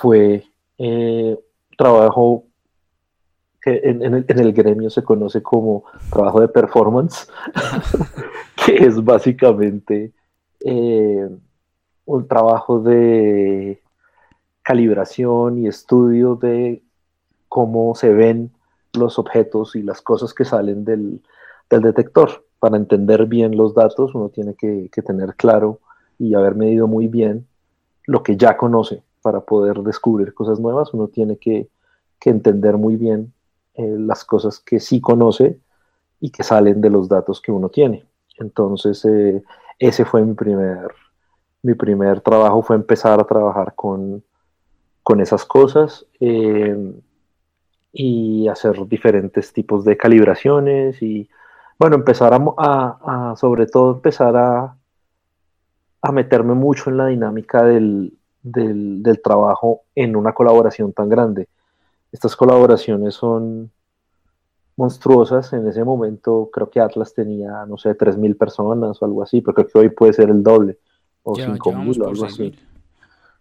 fue 0.00 0.46
trabajo 1.76 2.45
que 3.66 3.80
en, 3.82 4.14
el, 4.14 4.52
gremio 4.52 4.90
se 4.90 5.02
conoce 5.02 5.42
como 5.42 5.85
trabajo 6.08 6.40
de 6.40 6.46
performance, 6.46 7.26
que 8.64 8.76
es 8.76 9.02
básicamente 9.02 10.12
eh, 10.64 11.28
un 12.04 12.28
trabajo 12.28 12.78
de 12.78 13.82
calibración 14.62 15.58
y 15.58 15.66
estudio 15.66 16.37
de 16.37 16.80
cómo 17.49 17.96
se 17.96 18.12
ven 18.12 18.52
los 18.94 19.18
objetos 19.18 19.75
y 19.75 19.82
las 19.82 20.00
cosas 20.00 20.32
que 20.32 20.44
salen 20.44 20.85
del, 20.85 21.20
detector. 21.68 22.44
Para 22.61 22.76
entender 22.76 23.26
bien 23.26 23.56
los 23.56 23.75
datos 23.75 24.14
uno 24.14 24.28
tiene 24.28 24.54
que, 24.54 24.88
tener 25.04 25.35
claro 25.35 25.80
y 26.20 26.35
haber 26.35 26.54
medido 26.54 26.87
muy 26.87 27.08
bien 27.08 27.49
lo 28.06 28.23
que 28.23 28.37
ya 28.37 28.56
conoce 28.56 29.02
para 29.23 29.40
poder 29.40 29.82
descubrir 29.82 30.35
cosas 30.35 30.61
nuevas. 30.61 30.94
Uno 30.94 31.08
tiene 31.08 31.37
que, 31.37 31.68
entender 32.25 32.76
muy 32.76 32.96
bien 32.96 33.32
eh, 33.76 33.97
las 33.99 34.25
cosas 34.25 34.61
que 34.61 34.80
sí 34.80 35.00
conoce 35.00 35.59
y 36.21 36.30
que 36.30 36.42
salen 36.42 36.80
de 36.80 36.90
los 36.90 37.09
datos 37.09 37.40
que 37.40 37.52
uno 37.52 37.68
tiene. 37.68 38.06
Entonces, 38.38 39.04
eh, 39.04 39.42
ese 39.78 40.04
fue 40.04 40.23
mi 40.25 40.35
primer, 40.35 40.88
mi 41.62 41.75
primer 41.75 42.21
trabajo, 42.21 42.62
fue 42.62 42.76
empezar 42.76 43.21
a 43.21 43.25
trabajar 43.25 43.75
con, 43.75 44.23
con 45.02 45.21
esas 45.21 45.45
cosas. 45.45 46.06
Eh, 46.21 46.95
y 47.99 48.47
hacer 48.49 48.87
diferentes 48.87 49.52
tipos 49.54 49.85
de 49.85 49.97
calibraciones 49.97 51.00
y, 51.00 51.28
bueno, 51.78 51.97
empezar 51.97 52.38
a, 52.59 53.35
sobre 53.37 53.66
todo, 53.66 53.95
empezar 53.95 54.37
a, 54.37 54.76
a, 56.02 56.12
meterme 56.12 56.52
mucho 56.52 56.90
en 56.90 56.99
la 56.99 57.06
dinámica 57.06 57.62
del, 57.62 58.12
del, 58.42 59.02
del, 59.02 59.23
trabajo 59.23 59.83
en 59.95 60.14
una 60.14 60.35
colaboración 60.35 60.92
tan 60.92 61.09
grande. 61.09 61.49
Estas 62.16 62.35
colaboraciones 62.35 63.14
son 63.14 63.70
monstruosas. 64.75 65.52
En 65.52 65.68
ese 65.68 65.85
momento 65.85 66.49
creo 66.50 66.70
que 66.70 66.80
Atlas 66.80 67.12
tenía, 67.12 67.66
no 67.66 67.76
sé, 67.76 67.94
3.000 67.94 68.38
personas 68.38 69.02
o 69.02 69.04
algo 69.04 69.23
así, 69.23 69.42
pero 69.42 69.54
creo 69.54 69.68
que 69.68 69.78
hoy 69.78 69.88
puede 69.90 70.14
ser 70.14 70.30
el 70.30 70.42
doble 70.42 70.78
o 71.25 71.35
5.000 71.35 72.02
o 72.02 72.08
algo 72.08 72.25
así. 72.25 72.58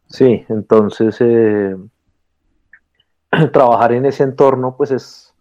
Sí, 0.10 0.44
entonces... 0.50 1.15
Eh, 1.22 1.77
trabajar 3.53 3.94
en 3.94 4.05
ese 4.05 4.24
entorno 4.24 4.75
pues 4.75 4.91
es, 4.91 5.34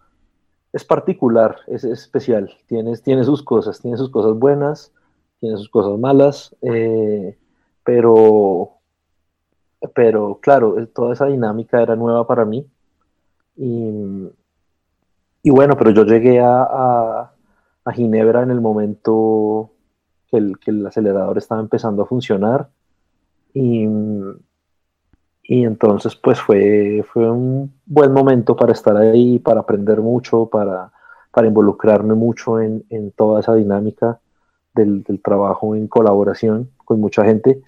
es 0.72 0.84
particular, 0.84 1.56
es, 1.66 1.82
especial, 1.82 2.56
tiene, 2.66 2.96
tiene 2.98 3.24
sus 3.24 3.42
cosas, 3.42 3.80
tiene 3.80 3.96
sus 3.96 4.10
cosas 4.10 4.38
buenas, 4.38 4.92
tiene 5.40 5.56
sus 5.56 5.68
cosas 5.68 5.98
malas, 5.98 6.54
eh, 6.62 7.36
pero, 7.82 8.74
pero 9.92 10.38
claro, 10.40 10.86
toda 10.94 11.14
esa 11.14 11.26
dinámica 11.26 11.82
era 11.82 11.96
nueva 11.96 12.28
para 12.28 12.44
mí. 12.44 12.64
Y, 13.56 15.50
bueno, 15.50 15.76
pero 15.76 15.90
yo 15.90 16.04
llegué 16.04 16.40
a, 16.40 17.30
a, 17.84 17.92
Ginebra 17.92 18.42
en 18.42 18.50
el 18.50 18.60
momento 18.60 19.70
que 20.28 20.38
el, 20.38 20.58
que 20.58 20.70
el 20.70 20.86
acelerador 20.86 21.38
estaba 21.38 21.60
empezando 21.60 22.02
a 22.02 22.06
funcionar 22.06 22.68
y 23.52 23.86
y 25.46 25.64
entonces 25.64 26.16
pues 26.16 26.40
fue, 26.40 27.04
fue 27.12 27.30
un 27.30 27.72
buen 27.84 28.12
momento 28.12 28.56
para 28.56 28.72
estar 28.72 28.96
ahí, 28.96 29.38
para 29.38 29.60
aprender 29.60 30.00
mucho, 30.00 30.46
para, 30.46 30.90
para 31.30 31.46
involucrarme 31.46 32.14
mucho 32.14 32.60
en, 32.60 32.84
en, 32.88 33.10
toda 33.12 33.40
esa 33.40 33.54
dinámica 33.54 34.18
del, 34.74 35.02
del, 35.02 35.20
trabajo 35.20 35.74
en 35.74 35.86
colaboración 35.86 36.70
con 36.78 36.98
mucha 36.98 37.24
gente. 37.26 37.60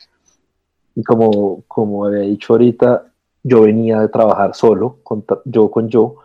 Y 0.94 1.04
como, 1.04 1.64
como 1.68 2.06
había 2.06 2.20
dicho 2.20 2.54
ahorita, 2.54 3.12
yo 3.46 3.62
venía 3.62 4.00
de 4.00 4.08
trabajar 4.08 4.54
solo, 4.54 4.98
con, 5.04 5.24
yo 5.44 5.70
con 5.70 5.88
yo, 5.88 6.16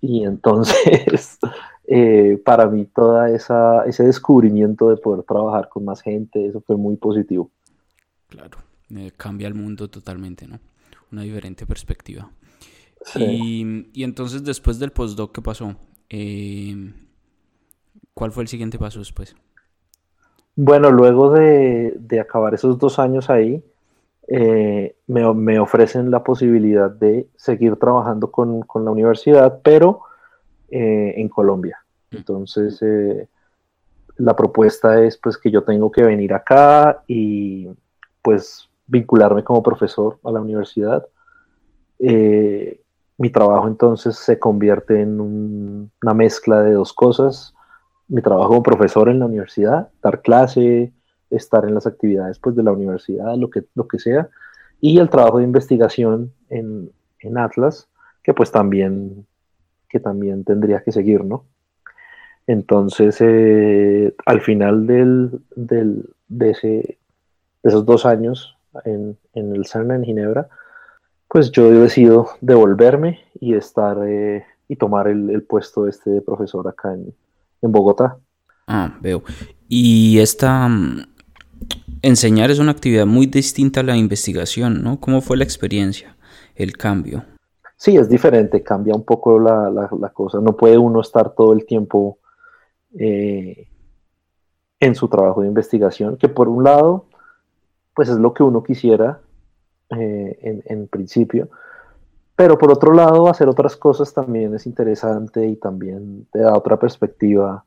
y 0.00 0.24
entonces 0.24 1.38
eh, 1.86 2.40
para 2.44 2.66
mí 2.66 2.86
toda 2.86 3.30
esa, 3.30 3.84
ese 3.84 4.04
descubrimiento 4.04 4.90
de 4.90 4.96
poder 4.96 5.22
trabajar 5.22 5.68
con 5.68 5.84
más 5.84 6.02
gente, 6.02 6.46
eso 6.46 6.60
fue 6.60 6.76
muy 6.76 6.96
positivo. 6.96 7.50
Claro, 8.28 8.58
cambia 9.16 9.46
el 9.46 9.54
mundo 9.54 9.88
totalmente, 9.88 10.48
¿no? 10.48 10.58
una 11.12 11.22
diferente 11.22 11.66
perspectiva. 11.66 12.30
Y, 13.14 13.86
y, 13.92 14.02
entonces 14.02 14.42
después 14.42 14.80
del 14.80 14.90
postdoc, 14.90 15.32
¿qué 15.32 15.40
pasó? 15.40 15.76
Eh, 16.10 16.92
¿Cuál 18.14 18.32
fue 18.32 18.42
el 18.42 18.48
siguiente 18.48 18.78
paso 18.78 18.98
después? 18.98 19.36
Bueno, 20.56 20.90
luego 20.90 21.30
de, 21.30 21.94
de 21.98 22.18
acabar 22.18 22.54
esos 22.54 22.78
dos 22.78 22.98
años 22.98 23.30
ahí, 23.30 23.62
eh, 24.28 24.96
me, 25.06 25.34
me, 25.34 25.58
ofrecen 25.58 26.10
la 26.10 26.22
posibilidad 26.22 26.90
de 26.90 27.28
seguir 27.36 27.76
trabajando 27.76 28.30
con, 28.30 28.62
con 28.62 28.84
la 28.84 28.90
universidad, 28.90 29.60
pero 29.62 30.02
eh, 30.70 31.14
en 31.16 31.28
Colombia. 31.28 31.78
Mm. 32.10 32.16
Entonces, 32.16 32.80
la 34.16 34.34
propuesta 34.34 35.02
es 35.02 35.18
pues 35.18 35.36
que 35.38 35.50
yo 35.50 35.62
tengo 35.62 35.90
que 35.90 36.02
venir 36.02 36.32
acá 36.32 37.02
y 37.06 37.68
pues 38.22 38.68
vincularme 38.86 39.44
como 39.44 39.62
profesor 39.62 40.18
a 40.24 40.30
la 40.30 40.40
universidad. 40.40 41.06
Eh, 41.98 42.80
mi 43.18 43.30
trabajo 43.30 43.66
entonces 43.68 44.16
se 44.16 44.38
convierte 44.38 45.00
en 45.00 45.20
una 45.20 46.14
mezcla 46.14 46.62
de 46.62 46.72
dos 46.72 46.92
cosas. 46.92 47.54
Mi 48.08 48.22
trabajo 48.22 48.48
como 48.48 48.62
profesor 48.62 49.08
en 49.08 49.18
la 49.18 49.26
universidad, 49.26 49.88
dar 50.02 50.22
clase, 50.22 50.92
estar 51.30 51.64
en 51.64 51.74
las 51.74 51.86
actividades 51.86 52.38
pues, 52.38 52.56
de 52.56 52.62
la 52.62 52.72
universidad, 52.72 53.36
lo 53.36 53.50
que, 53.50 53.64
lo 53.74 53.86
que 53.88 53.98
sea, 53.98 54.28
y 54.80 54.98
el 54.98 55.10
trabajo 55.10 55.38
de 55.38 55.44
investigación 55.44 56.32
en, 56.48 56.90
Atlas, 57.36 57.88
que 58.22 58.32
pues 58.32 58.52
también, 58.52 59.26
que 59.88 59.98
también 59.98 60.44
tendría 60.44 60.80
que 60.84 60.92
seguir, 60.92 61.24
¿no? 61.24 61.44
Entonces, 62.46 63.16
eh, 63.18 64.14
al 64.24 64.40
final 64.42 64.86
del, 64.86 65.40
del, 65.56 66.08
de, 66.28 66.50
ese, 66.50 66.68
de 66.68 66.98
esos 67.64 67.84
dos 67.84 68.06
años, 68.06 68.56
en, 68.84 69.18
el 69.34 69.66
CERN 69.66 69.92
en 69.92 70.04
Ginebra, 70.04 70.48
pues 71.28 71.50
yo 71.50 71.70
decido 71.70 72.28
devolverme 72.40 73.20
y 73.40 73.54
estar 73.54 73.98
eh, 74.06 74.44
y 74.68 74.76
tomar 74.76 75.08
el, 75.08 75.42
puesto 75.42 75.86
este 75.86 76.10
de 76.10 76.20
profesor 76.20 76.66
acá 76.68 76.94
en, 76.94 77.14
Bogotá. 77.62 78.18
Ah, 78.68 78.96
veo. 79.00 79.22
Y 79.68 80.18
esta 80.20 80.68
mm, 80.68 81.15
enseñar 82.02 82.50
es 82.50 82.58
una 82.58 82.72
actividad 82.72 83.06
muy 83.06 83.26
distinta 83.26 83.80
a 83.80 83.84
la 83.84 83.96
investigación, 83.96 84.82
¿no? 84.82 85.00
¿Cómo 85.00 85.20
fue 85.20 85.36
la 85.36 85.44
experiencia, 85.44 86.16
el 86.54 86.76
cambio? 86.76 87.24
Sí, 87.76 87.96
es 87.96 88.08
diferente, 88.08 88.62
cambia 88.62 88.94
un 88.94 89.04
poco 89.04 89.38
la, 89.38 90.10
cosa. 90.12 90.40
No 90.40 90.56
puede 90.56 90.78
uno 90.78 91.00
estar 91.00 91.34
todo 91.34 91.52
el 91.52 91.66
tiempo 91.66 92.18
eh, 92.98 93.68
en 94.80 94.94
su 94.94 95.08
trabajo 95.08 95.42
de 95.42 95.48
investigación, 95.48 96.16
que 96.16 96.28
por 96.28 96.48
un 96.48 96.64
lado 96.64 97.06
pues 97.96 98.10
es 98.10 98.18
lo 98.18 98.34
que 98.34 98.42
uno 98.42 98.62
quisiera 98.62 99.20
eh, 99.90 100.62
en, 100.66 100.86
principio. 100.86 101.48
Pero 102.36 102.58
por 102.58 102.70
otro 102.70 102.92
lado, 102.92 103.28
hacer 103.28 103.48
otras 103.48 103.74
cosas 103.74 104.12
también 104.12 104.54
es 104.54 104.66
interesante 104.66 105.46
y 105.46 105.56
también 105.56 106.26
te 106.30 106.40
da 106.40 106.52
otra 106.54 106.78
perspectiva 106.78 107.64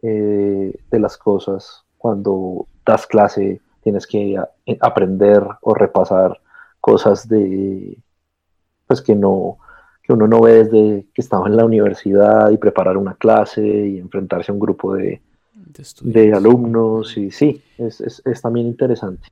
eh, 0.00 0.74
de 0.90 0.98
las 0.98 1.18
cosas. 1.18 1.84
Cuando 1.98 2.68
das 2.90 3.06
clase, 3.06 3.60
tienes 3.82 4.06
que 4.06 4.34
eh, 4.66 4.78
aprender 4.80 5.42
o 5.62 5.74
repasar 5.74 6.38
cosas 6.80 7.28
de 7.28 7.96
pues 8.86 9.00
que 9.00 9.14
no 9.14 9.58
que 10.02 10.12
uno 10.12 10.26
no 10.26 10.40
ve 10.40 10.64
desde 10.64 11.06
que 11.14 11.22
estaba 11.22 11.46
en 11.46 11.56
la 11.56 11.64
universidad 11.64 12.50
y 12.50 12.56
preparar 12.56 12.96
una 12.96 13.14
clase 13.14 13.62
y 13.62 13.98
enfrentarse 13.98 14.50
a 14.50 14.54
un 14.54 14.60
grupo 14.60 14.94
de, 14.94 15.20
de, 16.02 16.32
alumnos 16.32 17.16
y 17.16 17.30
sí, 17.30 17.62
es, 17.78 18.00
es 18.00 18.42
también 18.42 18.66
interesante 18.66 19.28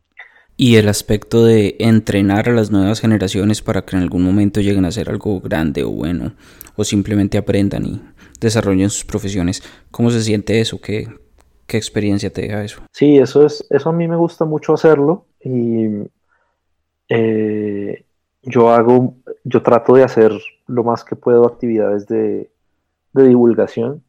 y 0.61 0.75
el 0.75 0.89
aspecto 0.89 1.45
de 1.45 1.77
entrenar 1.79 2.49
a 2.49 2.53
las 2.53 2.73
nuevas 2.73 3.01
generaciones 3.01 3.63
para 3.63 3.83
que 3.83 3.97
en 3.97 4.03
algún 4.03 4.25
momento 4.25 4.61
lleguen 4.61 4.85
a 4.85 4.91
ser 4.91 5.09
algo 5.09 5.41
grande 5.41 5.85
o 5.85 5.91
bueno, 5.91 6.35
o 6.75 6.83
simplemente 6.83 7.39
aprendan 7.39 7.87
y 7.87 8.03
desarrollen 8.41 8.91
sus 8.91 9.05
profesiones. 9.05 9.63
¿Cómo 9.93 10.11
se 10.11 10.21
siente 10.21 10.61
eso? 10.61 10.81
¿Qué, 10.81 11.09
qué 11.69 11.77
experiencia 11.77 12.33
te 12.33 12.43
deja 12.43 12.65
eso? 12.65 12.83
Sí, 12.91 13.19
eso, 13.19 13.47
es, 13.47 13.65
eso 13.71 13.91
a 13.91 13.93
mí 13.93 14.09
me 14.09 14.17
gusta 14.17 14.45
mucho 14.45 14.73
hacerlo 14.73 15.27
y 15.41 15.87
eh, 17.11 18.05
yo 18.43 18.71
hago, 18.71 19.15
yo 19.45 19.63
trato 19.63 19.95
de 19.95 20.03
hacer 20.03 20.33
lo 20.67 20.83
más 20.83 21.05
que 21.05 21.15
puedo 21.15 21.47
actividades 21.47 22.07
de, 22.07 22.51
divulgación, 23.13 24.05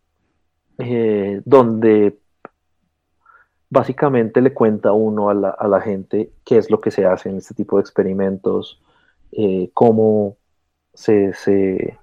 eh, 0.77 1.41
donde 1.43 2.19
básicamente 3.71 4.39
le 4.39 4.53
cuenta 4.53 4.91
uno 4.91 5.29
a 5.29 5.33
la, 5.33 5.81
gente 5.81 6.31
qué 6.45 6.57
es 6.57 6.69
lo 6.69 6.79
que 6.79 6.91
se 6.91 7.05
hace 7.05 7.29
en 7.29 7.37
este 7.37 7.55
tipo 7.55 7.77
de 7.77 7.81
experimentos, 7.81 8.79
eh, 9.31 9.71
cómo 9.73 10.37
se, 10.93 11.33
se, 11.33 11.97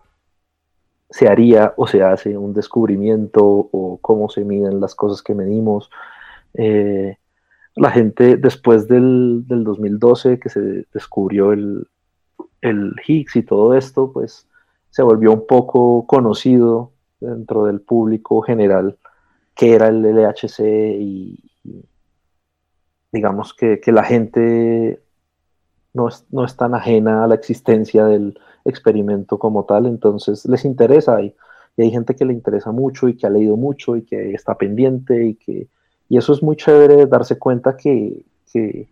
haría 1.28 1.74
o 1.76 1.86
se 1.86 2.02
hace 2.02 2.36
un 2.36 2.52
descubrimiento 2.52 3.44
o 3.44 3.98
cómo 4.00 4.28
se 4.28 4.44
miden 4.44 4.80
las 4.80 4.94
cosas 4.94 5.22
que 5.22 5.34
medimos. 5.34 5.90
Eh, 6.54 7.16
la 7.74 7.90
gente 7.90 8.36
después 8.36 8.88
del, 8.88 9.44
2012 9.46 10.38
que 10.38 10.48
se 10.48 10.86
descubrió 10.92 11.52
el, 11.52 11.86
el 12.60 12.94
Higgs 13.06 13.36
y 13.36 13.42
todo 13.42 13.74
esto, 13.74 14.12
pues 14.12 14.48
se 14.90 15.02
volvió 15.02 15.32
un 15.32 15.46
poco 15.46 16.06
conocido 16.06 16.92
dentro 17.20 17.66
del 17.66 17.80
público 17.80 18.42
general 18.42 18.96
que 19.56 19.74
era 19.74 19.88
el 19.88 20.02
LHC 20.02 20.60
y, 21.00 21.42
digamos 23.10 23.54
que, 23.54 23.80
la 23.86 24.04
gente 24.04 25.00
no 25.96 26.08
es, 26.08 26.24
no 26.30 26.44
es, 26.44 26.56
tan 26.56 26.74
ajena 26.74 27.24
a 27.24 27.26
la 27.26 27.34
existencia 27.34 28.04
del 28.04 28.38
experimento 28.64 29.38
como 29.38 29.64
tal, 29.64 29.86
entonces 29.86 30.44
les 30.46 30.64
interesa 30.64 31.20
y, 31.22 31.34
y, 31.76 31.82
hay 31.82 31.90
gente 31.90 32.14
que 32.14 32.24
le 32.24 32.32
interesa 32.32 32.70
mucho 32.70 33.08
y 33.08 33.16
que 33.16 33.26
ha 33.26 33.30
leído 33.30 33.56
mucho 33.56 33.96
y 33.96 34.02
que 34.02 34.32
está 34.32 34.56
pendiente 34.56 35.26
y 35.26 35.34
que 35.34 35.68
y 36.08 36.18
eso 36.18 36.32
es 36.32 36.42
muy 36.42 36.56
chévere 36.56 37.06
darse 37.06 37.38
cuenta 37.38 37.76
que, 37.76 38.24
que, 38.52 38.88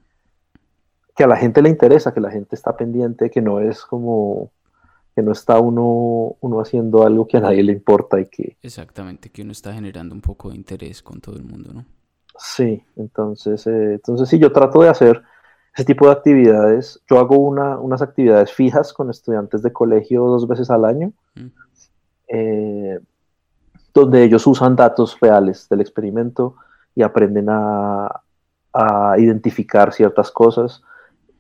que 1.17 1.25
a 1.25 1.27
la 1.27 1.37
gente 1.37 1.63
le 1.63 1.69
interesa, 1.69 2.13
que 2.13 2.21
la 2.21 2.31
gente 2.31 2.57
está 2.57 2.77
pendiente, 2.77 3.31
que 3.31 3.41
no 3.41 3.61
es 3.61 3.85
como 3.85 4.51
que 5.15 5.23
no 5.23 5.31
está 5.31 5.61
uno, 5.61 6.37
uno 6.41 6.61
haciendo 6.61 7.07
algo 7.07 7.29
que 7.29 7.37
a 7.37 7.41
nadie 7.41 7.63
le 7.63 7.71
importa 7.71 8.21
y 8.21 8.27
que... 8.27 8.57
Exactamente, 8.61 9.31
que 9.31 9.43
uno 9.43 9.53
está 9.53 9.73
generando 9.73 10.13
un 10.13 10.21
poco 10.21 10.51
de 10.51 10.57
interés 10.57 11.05
con 11.05 11.21
todo 11.21 11.37
el 11.37 11.45
mundo, 11.45 11.73
¿no? 11.73 11.85
Sí, 12.37 12.83
entonces, 12.97 13.65
eh, 13.69 13.93
entonces 13.95 14.29
sí, 14.29 14.41
yo 14.41 14.51
trato 14.51 14.83
de 14.83 14.89
hacer 14.89 15.23
ese 15.75 15.85
tipo 15.85 16.07
de 16.07 16.13
actividades. 16.13 17.01
Yo 17.11 17.19
hago 17.19 17.39
una, 17.39 17.79
unas 17.79 18.01
actividades 18.01 18.53
fijas 18.53 18.93
con 18.93 19.11
estudiantes 19.11 19.63
de 19.63 19.73
colegio 19.73 20.25
dos 20.25 20.47
veces 20.47 20.71
al 20.71 20.85
año, 20.85 21.13
mm. 21.35 21.47
eh, 22.29 23.01
donde 23.93 24.23
ellos 24.23 24.47
usan 24.47 24.77
datos 24.77 25.19
reales 25.21 25.69
del 25.69 25.81
experimento 25.81 26.57
y 26.95 27.03
aprenden 27.03 27.49
a, 27.49 28.23
a 28.73 29.19
identificar 29.19 29.93
ciertas 29.93 30.31
cosas 30.31 30.83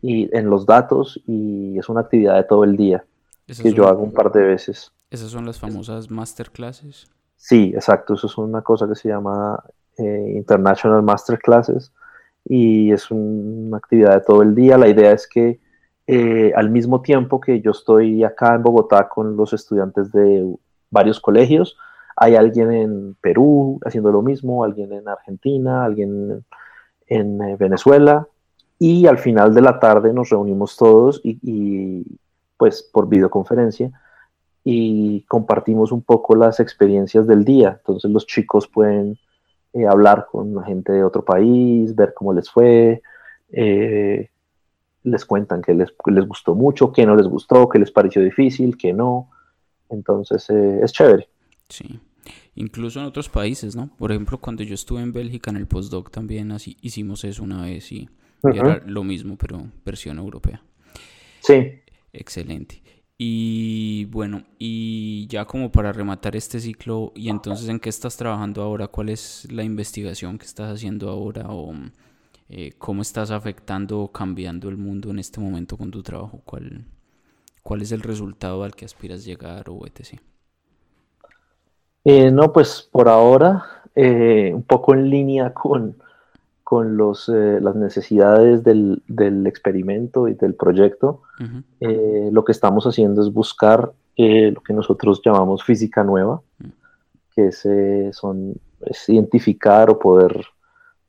y 0.02 0.34
en 0.36 0.50
los 0.50 0.66
datos 0.66 1.20
y 1.26 1.78
es 1.78 1.88
una 1.88 2.00
actividad 2.00 2.36
de 2.36 2.44
todo 2.44 2.64
el 2.64 2.76
día 2.76 3.04
que 3.46 3.72
yo 3.72 3.88
hago 3.88 4.02
un 4.02 4.12
par 4.12 4.32
de 4.32 4.42
veces. 4.42 4.92
¿Esas 5.10 5.30
son 5.30 5.46
las 5.46 5.58
famosas 5.58 6.10
masterclasses? 6.10 7.08
Sí, 7.36 7.72
exacto. 7.74 8.14
Eso 8.14 8.26
es 8.26 8.36
una 8.38 8.62
cosa 8.62 8.88
que 8.88 8.94
se 8.94 9.08
llama 9.08 9.62
eh, 9.96 10.32
International 10.36 11.02
Masterclasses 11.02 11.92
y 12.44 12.92
es 12.92 13.10
una 13.10 13.78
actividad 13.78 14.14
de 14.14 14.20
todo 14.20 14.42
el 14.42 14.54
día. 14.54 14.78
La 14.78 14.88
idea 14.88 15.12
es 15.12 15.26
que 15.26 15.60
eh, 16.06 16.52
al 16.54 16.70
mismo 16.70 17.00
tiempo 17.02 17.40
que 17.40 17.60
yo 17.60 17.70
estoy 17.70 18.24
acá 18.24 18.54
en 18.54 18.62
Bogotá 18.62 19.08
con 19.08 19.36
los 19.36 19.52
estudiantes 19.52 20.12
de 20.12 20.54
varios 20.90 21.20
colegios, 21.20 21.76
hay 22.16 22.36
alguien 22.36 22.70
en 22.70 23.16
Perú 23.20 23.80
haciendo 23.84 24.12
lo 24.12 24.22
mismo, 24.22 24.64
alguien 24.64 24.92
en 24.92 25.08
Argentina, 25.08 25.84
alguien 25.84 26.44
en, 27.06 27.42
eh, 27.42 27.56
Venezuela 27.58 28.28
y 28.78 29.06
al 29.06 29.18
final 29.18 29.54
de 29.54 29.62
la 29.62 29.80
tarde 29.80 30.12
nos 30.12 30.30
reunimos 30.30 30.76
todos 30.76 31.20
y 31.24 32.04
pues 32.56 32.82
por 32.82 33.08
videoconferencia 33.08 33.90
y 34.64 35.22
compartimos 35.28 35.92
un 35.92 36.02
poco 36.02 36.34
las 36.34 36.58
experiencias 36.58 37.26
del 37.26 37.44
día. 37.44 37.76
Entonces 37.78 38.10
los 38.10 38.26
chicos 38.26 38.66
pueden 38.66 39.18
eh, 39.74 39.86
hablar 39.86 40.28
con 40.30 40.54
la 40.54 40.62
gente 40.62 40.92
de 40.92 41.02
otro 41.02 41.24
país, 41.24 41.96
ver 41.96 42.14
cómo 42.14 42.32
les 42.32 42.48
fue, 42.48 43.02
eh, 43.50 44.30
les 45.02 45.24
cuentan 45.24 45.62
que 45.62 45.74
les, 45.74 45.92
les, 46.06 46.26
gustó 46.28 46.54
mucho, 46.54 46.92
que 46.92 47.04
no 47.04 47.16
les 47.16 47.26
gustó, 47.26 47.68
que 47.68 47.80
les 47.80 47.90
pareció 47.90 48.22
difícil, 48.22 48.76
que 48.76 48.92
no. 48.92 49.30
Entonces 49.90 50.48
eh, 50.50 50.80
es 50.80 50.92
chévere. 50.92 51.28
Sí, 51.68 51.98
incluso 52.54 53.00
en 53.00 53.06
otros 53.06 53.28
países, 53.28 53.74
¿no? 53.74 53.90
Por 53.98 54.12
ejemplo, 54.12 54.38
cuando 54.38 54.62
yo 54.62 54.74
estuve 54.74 55.02
en 55.02 55.12
Bélgica 55.12 55.50
en 55.50 55.56
el 55.56 55.66
postdoc 55.66 56.10
también 56.10 56.52
así 56.52 56.76
hicimos 56.80 57.24
eso 57.24 57.42
una 57.42 57.62
vez 57.62 57.90
y, 57.90 58.08
era 58.44 58.80
lo 58.86 59.02
mismo, 59.02 59.36
pero 59.36 59.66
versión 59.84 60.18
europea. 60.18 60.62
Sí. 61.40 61.80
Excelente. 62.12 62.80
Y 63.16 64.06
bueno, 64.06 64.42
y 64.58 65.26
ya 65.28 65.44
como 65.44 65.70
para 65.70 65.92
rematar 65.92 66.34
este 66.34 66.58
ciclo, 66.58 67.12
¿y 67.14 67.28
entonces 67.28 67.68
en 67.68 67.78
qué 67.78 67.88
estás 67.88 68.16
trabajando 68.16 68.62
ahora? 68.62 68.88
¿Cuál 68.88 69.08
es 69.08 69.50
la 69.52 69.62
investigación 69.62 70.36
que 70.36 70.46
estás 70.46 70.72
haciendo 70.72 71.08
ahora? 71.08 71.46
¿O 71.48 71.72
eh, 72.48 72.72
cómo 72.78 73.02
estás 73.02 73.30
afectando 73.30 74.00
o 74.00 74.12
cambiando 74.12 74.68
el 74.68 74.76
mundo 74.76 75.10
en 75.10 75.20
este 75.20 75.40
momento 75.40 75.76
con 75.76 75.90
tu 75.92 76.02
trabajo? 76.02 76.40
¿Cuál, 76.44 76.84
cuál 77.62 77.82
es 77.82 77.92
el 77.92 78.00
resultado 78.00 78.64
al 78.64 78.74
que 78.74 78.84
aspiras 78.84 79.24
llegar 79.24 79.70
o 79.70 79.86
etc.? 79.86 80.20
Eh, 82.04 82.30
no, 82.32 82.52
pues 82.52 82.88
por 82.90 83.08
ahora, 83.08 83.64
eh, 83.94 84.50
un 84.52 84.64
poco 84.64 84.92
en 84.92 85.08
línea 85.08 85.54
con, 85.54 85.96
con 86.64 86.96
los, 86.96 87.28
eh, 87.28 87.60
las 87.60 87.76
necesidades 87.76 88.64
del, 88.64 89.02
del, 89.06 89.46
experimento 89.46 90.28
y 90.28 90.34
del 90.34 90.54
proyecto, 90.54 91.20
eh, 91.78 92.30
lo 92.32 92.42
que 92.44 92.52
estamos 92.52 92.86
haciendo 92.86 93.20
es 93.20 93.30
buscar 93.30 93.92
eh, 94.16 94.50
lo 94.50 94.62
que 94.62 94.72
nosotros 94.72 95.20
llamamos 95.22 95.62
física 95.62 96.02
nueva, 96.02 96.40
que 97.34 97.48
es, 97.48 97.68
son, 98.16 98.54
es 98.80 99.08
identificar 99.10 99.90
o 99.90 99.98
poder 99.98 100.42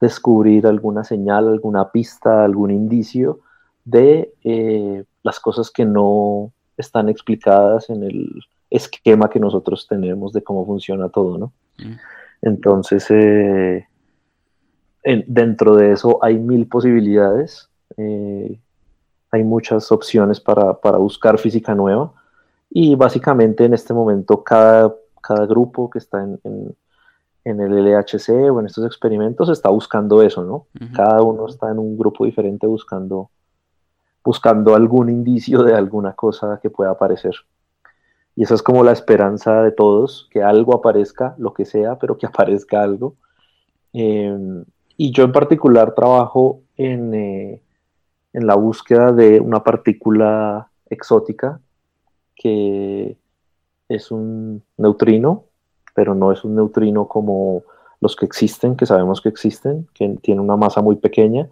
descubrir 0.02 0.68
alguna 0.68 1.06
señal, 1.06 1.48
alguna 1.48 1.90
pista, 1.90 2.44
algún 2.44 2.72
indicio 2.72 3.40
de 3.86 4.34
las 5.24 5.40
cosas 5.40 5.72
que 5.72 5.86
no 5.86 6.52
están 6.76 7.08
explicadas 7.08 7.90
en 7.90 8.04
el 8.04 8.30
esquema 8.70 9.30
que 9.30 9.40
nosotros 9.40 9.88
tenemos 9.88 10.34
de 10.34 10.44
cómo 10.44 10.66
funciona 10.66 11.08
todo, 11.08 11.38
¿no? 11.38 11.54
Entonces, 12.42 13.08
dentro 15.28 15.76
de 15.76 15.92
eso 15.92 16.20
hay 16.22 16.38
mil 16.38 16.68
posibilidades, 16.68 17.70
eh, 17.98 18.60
hay 19.32 19.44
muchas 19.44 19.92
opciones 19.92 20.40
para, 20.40 20.72
buscar 20.98 21.38
física 21.38 21.76
nueva 21.76 22.12
y 22.70 22.96
básicamente 22.96 23.66
en 23.66 23.74
este 23.74 23.94
momento 23.94 24.44
cada, 24.44 24.94
cada 25.22 25.46
grupo 25.46 25.90
que 25.90 26.00
está 26.00 26.24
en, 26.24 26.76
el 27.44 27.86
LHC 27.86 28.30
o 28.52 28.60
en 28.60 28.66
estos 28.66 28.86
experimentos 28.86 29.50
está 29.50 29.70
buscando 29.70 30.24
eso, 30.24 30.44
¿no? 30.44 30.66
Cada 30.96 31.22
uno 31.22 31.48
está 31.48 31.70
en 31.70 31.78
un 31.78 31.96
grupo 31.96 32.26
diferente 32.26 32.66
buscando, 32.66 33.30
buscando 34.24 34.74
algún 34.74 35.10
indicio 35.10 35.62
de 35.62 35.76
alguna 35.76 36.14
cosa 36.14 36.60
que 36.60 36.72
pueda 36.72 36.90
aparecer. 36.90 37.36
Y 38.36 38.44
esa 38.44 38.56
es 38.56 38.64
como 38.64 38.84
la 38.84 38.92
esperanza 38.92 39.62
de 39.62 39.72
todos, 39.72 40.28
que 40.32 40.42
algo 40.42 40.74
aparezca, 40.74 41.36
lo 41.38 41.54
que 41.54 41.66
sea, 41.66 42.00
pero 42.00 42.18
que 42.18 42.26
aparezca 42.26 42.82
algo. 42.82 43.16
Em, 43.94 44.66
y 44.98 45.12
yo 45.12 45.24
en 45.24 45.32
particular 45.32 45.94
trabajo 45.94 46.62
en, 46.78 47.14
eh, 47.14 47.62
en, 48.34 48.48
la 48.48 48.56
búsqueda 48.56 49.12
de 49.12 49.40
una 49.40 49.64
partícula 49.64 50.70
exótica 50.90 51.60
que 52.36 53.18
es 53.90 54.12
un 54.12 54.64
neutrino, 54.78 55.46
pero 55.94 56.16
no 56.16 56.32
es 56.32 56.44
un 56.44 56.56
neutrino 56.56 57.08
como 57.08 57.64
los 58.02 58.16
que 58.16 58.26
existen, 58.26 58.76
que 58.76 58.86
sabemos 58.86 59.22
que 59.22 59.30
existen, 59.30 59.88
que 59.94 60.08
tienen 60.22 60.44
una 60.44 60.58
masa 60.58 60.82
muy 60.82 60.98
pequeña, 60.98 61.50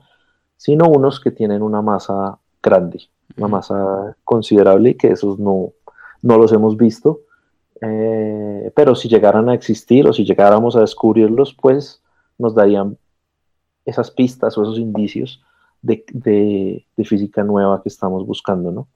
sino 0.57 0.87
unos 0.87 1.19
que 1.19 1.31
tienen 1.31 1.61
una 1.61 1.81
masa 1.81 2.37
grande, 2.61 3.01
una 3.37 3.47
masa 3.47 4.15
considerable 4.23 4.91
y 4.91 4.95
que 4.95 5.07
esos 5.07 5.39
no, 5.39 5.71
no 6.21 6.37
los 6.37 6.51
hemos 6.53 6.77
visto. 6.77 7.21
Eh, 7.81 8.71
pero 8.75 8.95
si 8.95 9.09
llegaran 9.09 9.49
a 9.49 9.53
existir 9.53 10.07
o 10.07 10.13
si 10.13 10.23
llegáramos 10.25 10.75
a 10.75 10.81
descubrirlos, 10.81 11.53
pues 11.53 12.01
nos 12.37 12.55
darían 12.55 12.97
esas 13.85 14.11
pistas 14.11 14.57
o 14.57 14.63
esos 14.63 14.79
indicios 14.79 15.43
de, 15.81 16.85
física 17.03 17.43
nueva 17.43 17.81
que 17.81 17.89
estamos 17.89 18.25
buscando, 18.25 18.71
¿no? 18.71 18.87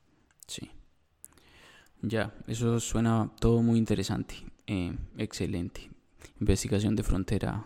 Sí. 0.47 0.69
Ya, 2.02 2.34
eso 2.47 2.80
suena 2.80 3.30
todo 3.39 3.62
muy 3.62 3.78
interesante. 3.78 4.36
Eh, 4.65 4.95
excelente. 5.17 5.89
Investigación 6.39 6.95
de 6.95 7.04
frontera 7.04 7.65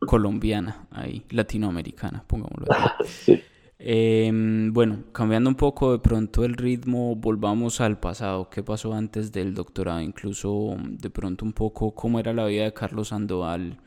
colombiana, 0.00 0.86
ahí, 0.90 1.24
latinoamericana, 1.30 2.24
pongámoslo 2.26 2.66
así. 2.98 3.42
Em, 3.78 4.72
bueno, 4.72 5.04
cambiando 5.12 5.50
un 5.50 5.54
poco 5.54 5.92
de 5.92 5.98
pronto 5.98 6.44
el 6.44 6.54
ritmo, 6.54 7.14
volvamos 7.14 7.82
al 7.82 8.00
pasado. 8.00 8.48
¿Qué 8.48 8.62
pasó 8.62 8.94
antes 8.94 9.32
del 9.32 9.52
doctorado? 9.54 10.00
Incluso 10.00 10.76
de 10.82 11.10
pronto 11.10 11.44
un 11.44 11.52
poco 11.52 11.94
cómo 11.94 12.18
era 12.18 12.32
la 12.32 12.46
vida 12.46 12.64
de 12.64 12.72
Carlos 12.72 13.08
Sandoval 13.08 13.78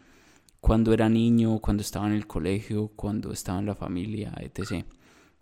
cuando 0.62 0.94
era 0.94 1.10
niño, 1.10 1.60
cuando 1.60 1.82
estaba 1.82 2.08
en 2.08 2.14
el 2.14 2.28
colegio, 2.28 2.92
cuando 2.96 3.32
estaba 3.32 3.60
en 3.60 3.66
la 3.66 3.76
familia, 3.76 4.34
etc. 4.40 4.86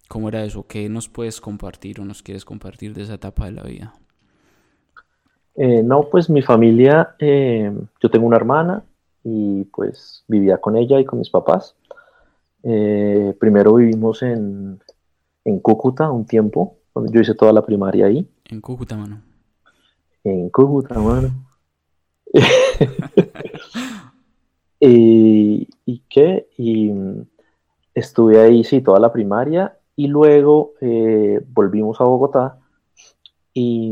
¿Cómo 0.07 0.29
era 0.29 0.43
eso? 0.43 0.65
¿Qué 0.67 0.87
nos 0.89 1.09
puedes 1.09 1.41
compartir 1.41 1.99
o 1.99 2.05
nos 2.05 2.23
quieres 2.23 2.45
compartir 2.45 2.93
de 2.93 3.03
esa 3.03 3.15
etapa 3.15 3.45
de 3.45 3.51
la 3.51 3.63
vida? 3.63 3.93
Eh, 5.55 5.81
no, 5.83 6.07
pues 6.09 6.29
mi 6.29 6.41
familia, 6.41 7.15
eh, 7.19 7.71
yo 8.01 8.11
tengo 8.11 8.27
una 8.27 8.37
hermana 8.37 8.83
y 9.23 9.63
pues 9.65 10.23
vivía 10.27 10.59
con 10.59 10.77
ella 10.77 10.99
y 10.99 11.05
con 11.05 11.19
mis 11.19 11.29
papás. 11.29 11.75
Eh, 12.63 13.35
primero 13.39 13.73
vivimos 13.73 14.21
en, 14.21 14.79
en 15.45 15.59
Cúcuta 15.59 16.11
un 16.11 16.25
tiempo, 16.25 16.77
donde 16.93 17.11
yo 17.11 17.21
hice 17.21 17.33
toda 17.33 17.51
la 17.53 17.65
primaria 17.65 18.05
ahí. 18.05 18.29
En 18.49 18.61
Cúcuta, 18.61 18.95
mano. 18.95 19.21
En 20.23 20.49
Cúcuta, 20.49 20.99
mano. 20.99 21.31
y, 24.79 25.67
¿Y 25.85 26.03
qué? 26.09 26.47
Y 26.57 26.91
mm, 26.91 27.25
estuve 27.95 28.39
ahí, 28.39 28.63
sí, 28.63 28.81
toda 28.81 28.99
la 28.99 29.11
primaria 29.11 29.77
y 29.95 30.07
luego 30.07 30.73
eh, 30.79 31.41
volvimos 31.53 31.99
a 31.99 32.03
Bogotá 32.03 32.59
y, 33.53 33.91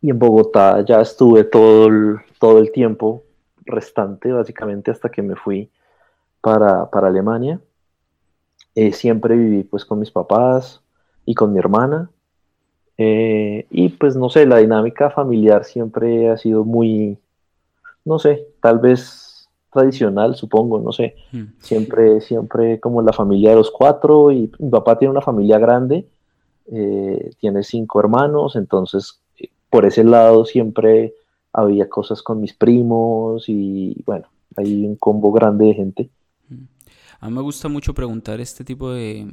y, 0.00 0.10
en 0.10 0.18
Bogotá 0.18 0.84
ya 0.84 1.00
estuve 1.00 1.44
todo 1.44 1.88
el, 1.88 2.18
todo 2.38 2.58
el 2.58 2.70
tiempo 2.70 3.24
restante, 3.64 4.30
básicamente 4.30 4.90
hasta 4.90 5.08
que 5.08 5.22
me 5.22 5.34
fui 5.34 5.70
para, 6.40 6.88
Alemania. 6.92 7.60
Eh, 8.74 8.92
siempre 8.92 9.36
viví 9.36 9.64
pues 9.64 9.84
con 9.84 9.98
mis 9.98 10.10
papás 10.10 10.80
y 11.24 11.34
con 11.34 11.52
mi 11.52 11.58
hermana. 11.58 12.10
Eh, 12.98 13.66
y 13.70 13.88
pues 13.88 14.14
no 14.14 14.28
sé, 14.28 14.46
la 14.46 14.58
dinámica 14.58 15.10
familiar 15.10 15.64
siempre 15.64 16.28
ha 16.28 16.36
sido 16.36 16.64
muy, 16.64 17.18
no 18.04 18.18
sé, 18.18 18.46
tal 18.60 18.78
vez 18.78 19.48
tradicional, 19.72 20.34
supongo, 20.34 20.80
no 20.80 20.92
sé. 20.92 21.14
Hmm. 21.32 21.44
Siempre, 21.58 22.20
siempre 22.20 22.80
como 22.80 23.02
la 23.02 23.12
familia 23.12 23.50
de 23.50 23.56
los 23.56 23.70
cuatro 23.70 24.32
y 24.32 24.50
mi 24.58 24.70
papá 24.70 24.98
tiene 24.98 25.12
una 25.12 25.20
familia 25.20 25.58
grande, 25.58 26.06
eh, 26.72 27.30
tiene 27.38 27.62
cinco 27.62 28.00
hermanos, 28.00 28.56
entonces 28.56 29.20
por 29.70 29.86
ese 29.86 30.04
lado 30.04 30.44
siempre 30.44 31.14
había 31.52 31.88
cosas 31.88 32.22
con 32.22 32.40
mis 32.40 32.52
primos 32.52 33.48
y 33.48 34.02
bueno, 34.04 34.26
hay 34.56 34.84
un 34.84 34.96
combo 34.96 35.32
grande 35.32 35.66
de 35.66 35.74
gente. 35.74 36.10
A 37.20 37.28
mí 37.28 37.34
me 37.34 37.42
gusta 37.42 37.68
mucho 37.68 37.92
preguntar 37.92 38.40
este 38.40 38.64
tipo 38.64 38.90
de 38.90 39.26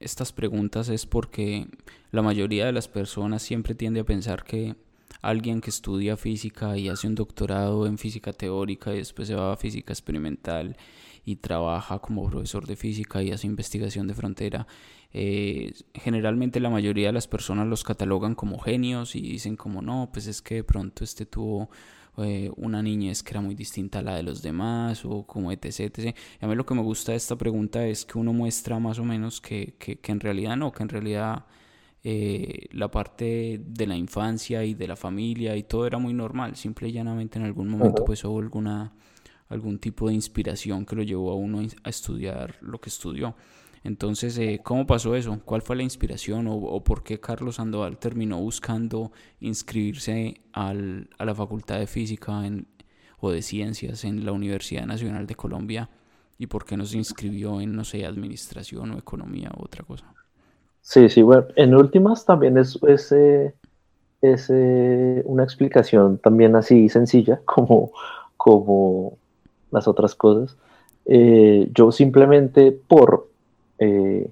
estas 0.00 0.32
preguntas 0.32 0.88
es 0.88 1.06
porque 1.06 1.66
la 2.10 2.22
mayoría 2.22 2.66
de 2.66 2.72
las 2.72 2.88
personas 2.88 3.42
siempre 3.42 3.74
tiende 3.74 4.00
a 4.00 4.04
pensar 4.04 4.42
que 4.44 4.74
alguien 5.22 5.60
que 5.60 5.70
estudia 5.70 6.16
física 6.16 6.76
y 6.76 6.88
hace 6.88 7.06
un 7.06 7.14
doctorado 7.14 7.86
en 7.86 7.98
física 7.98 8.32
teórica 8.32 8.94
y 8.94 8.98
después 8.98 9.28
se 9.28 9.34
va 9.34 9.52
a 9.52 9.56
física 9.56 9.92
experimental 9.92 10.76
y 11.24 11.36
trabaja 11.36 11.98
como 11.98 12.28
profesor 12.30 12.66
de 12.66 12.76
física 12.76 13.22
y 13.22 13.32
hace 13.32 13.48
investigación 13.48 14.06
de 14.06 14.14
frontera, 14.14 14.66
eh, 15.12 15.72
generalmente 15.94 16.60
la 16.60 16.70
mayoría 16.70 17.08
de 17.08 17.12
las 17.12 17.26
personas 17.26 17.66
los 17.66 17.82
catalogan 17.82 18.34
como 18.34 18.58
genios 18.58 19.16
y 19.16 19.22
dicen 19.22 19.56
como 19.56 19.82
no, 19.82 20.08
pues 20.12 20.28
es 20.28 20.40
que 20.40 20.56
de 20.56 20.64
pronto 20.64 21.02
este 21.02 21.26
tuvo 21.26 21.68
eh, 22.18 22.50
una 22.56 22.80
niñez 22.80 23.22
que 23.24 23.32
era 23.32 23.40
muy 23.40 23.56
distinta 23.56 23.98
a 23.98 24.02
la 24.02 24.14
de 24.14 24.22
los 24.22 24.40
demás 24.40 25.04
o 25.04 25.24
como 25.24 25.50
etc, 25.50 25.80
etc. 25.80 26.16
a 26.40 26.46
mí 26.46 26.54
lo 26.54 26.64
que 26.64 26.74
me 26.74 26.82
gusta 26.82 27.12
de 27.12 27.18
esta 27.18 27.36
pregunta 27.36 27.84
es 27.86 28.04
que 28.04 28.18
uno 28.18 28.32
muestra 28.32 28.78
más 28.78 28.98
o 29.00 29.04
menos 29.04 29.40
que, 29.40 29.74
que 29.78 30.12
en 30.12 30.20
realidad 30.20 30.56
no, 30.56 30.70
que 30.70 30.84
en 30.84 30.88
realidad 30.88 31.44
eh, 32.08 32.68
la 32.70 32.88
parte 32.88 33.60
de 33.66 33.84
la 33.84 33.96
infancia 33.96 34.62
y 34.62 34.74
de 34.74 34.86
la 34.86 34.94
familia 34.94 35.56
y 35.56 35.64
todo 35.64 35.88
era 35.88 35.98
muy 35.98 36.14
normal, 36.14 36.54
simple 36.54 36.88
y 36.88 36.92
llanamente 36.92 37.36
en 37.36 37.44
algún 37.44 37.68
momento 37.68 38.04
pues 38.04 38.22
hubo 38.22 38.38
alguna, 38.38 38.92
algún 39.48 39.80
tipo 39.80 40.06
de 40.06 40.14
inspiración 40.14 40.86
que 40.86 40.94
lo 40.94 41.02
llevó 41.02 41.32
a 41.32 41.34
uno 41.34 41.66
a 41.82 41.88
estudiar 41.90 42.58
lo 42.60 42.80
que 42.80 42.90
estudió. 42.90 43.34
Entonces, 43.82 44.38
eh, 44.38 44.60
¿cómo 44.62 44.86
pasó 44.86 45.16
eso? 45.16 45.40
¿Cuál 45.44 45.62
fue 45.62 45.74
la 45.74 45.82
inspiración 45.82 46.46
o, 46.48 46.84
por 46.84 47.02
qué 47.02 47.18
Carlos 47.18 47.56
Sandoval 47.56 47.98
terminó 47.98 48.38
buscando 48.38 49.10
inscribirse 49.40 50.42
al, 50.52 51.10
a 51.18 51.24
la 51.24 51.34
Facultad 51.34 51.80
de 51.80 51.88
Física 51.88 52.46
en, 52.46 52.68
o 53.18 53.32
de 53.32 53.42
Ciencias 53.42 54.04
en 54.04 54.24
la 54.24 54.30
Universidad 54.30 54.86
Nacional 54.86 55.26
de 55.26 55.34
Colombia? 55.34 55.90
¿Y 56.38 56.46
por 56.46 56.64
qué 56.64 56.76
no 56.76 56.86
se 56.86 56.98
inscribió 56.98 57.60
en, 57.60 57.74
no 57.74 57.82
sé, 57.82 58.06
Administración 58.06 58.92
o 58.92 58.98
Economía 58.98 59.50
u 59.58 59.64
otra 59.64 59.82
cosa? 59.82 60.15
Sí, 60.86 61.08
sí, 61.08 61.20
bueno, 61.22 61.46
en 61.56 61.74
últimas 61.74 62.24
también 62.24 62.56
es, 62.58 62.78
es, 62.86 63.12
es 64.22 64.50
una 65.24 65.42
explicación 65.42 66.18
también 66.18 66.54
así 66.54 66.88
sencilla 66.88 67.40
como, 67.44 67.90
como 68.36 69.18
las 69.72 69.88
otras 69.88 70.14
cosas. 70.14 70.56
Eh, 71.04 71.68
yo 71.74 71.90
simplemente 71.90 72.70
por 72.70 73.26
eh, 73.80 74.30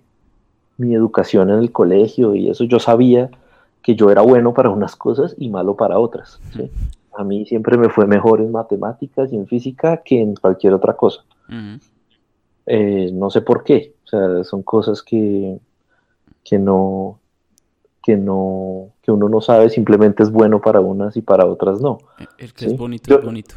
mi 0.78 0.94
educación 0.94 1.50
en 1.50 1.58
el 1.58 1.72
colegio 1.72 2.36
y 2.36 2.48
eso, 2.48 2.62
yo 2.62 2.78
sabía 2.78 3.30
que 3.82 3.96
yo 3.96 4.12
era 4.12 4.22
bueno 4.22 4.54
para 4.54 4.70
unas 4.70 4.94
cosas 4.94 5.34
y 5.36 5.48
malo 5.48 5.74
para 5.74 5.98
otras. 5.98 6.38
A 7.16 7.24
mí 7.24 7.46
siempre 7.46 7.76
me 7.76 7.88
fue 7.88 8.06
mejor 8.06 8.40
en 8.40 8.52
matemáticas 8.52 9.32
y 9.32 9.36
en 9.36 9.48
física 9.48 10.02
que 10.04 10.20
en 10.20 10.36
cualquier 10.36 10.74
otra 10.74 10.94
cosa. 10.94 11.24
Eh, 12.66 13.10
no 13.12 13.28
sé 13.30 13.40
por 13.40 13.64
qué, 13.64 13.94
o 14.04 14.06
sea, 14.06 14.44
son 14.44 14.62
cosas 14.62 15.02
que, 15.02 15.58
que 16.44 16.58
no, 16.58 17.18
que 18.02 18.16
no, 18.16 18.90
que 19.02 19.10
uno 19.10 19.28
no 19.28 19.40
sabe, 19.40 19.70
simplemente 19.70 20.22
es 20.22 20.30
bueno 20.30 20.60
para 20.60 20.80
unas 20.80 21.16
y 21.16 21.22
para 21.22 21.46
otras 21.46 21.80
no. 21.80 21.98
El 22.38 22.52
que 22.52 22.66
es 22.66 22.76
bonito 22.76 23.18
es 23.18 23.24
bonito. 23.24 23.54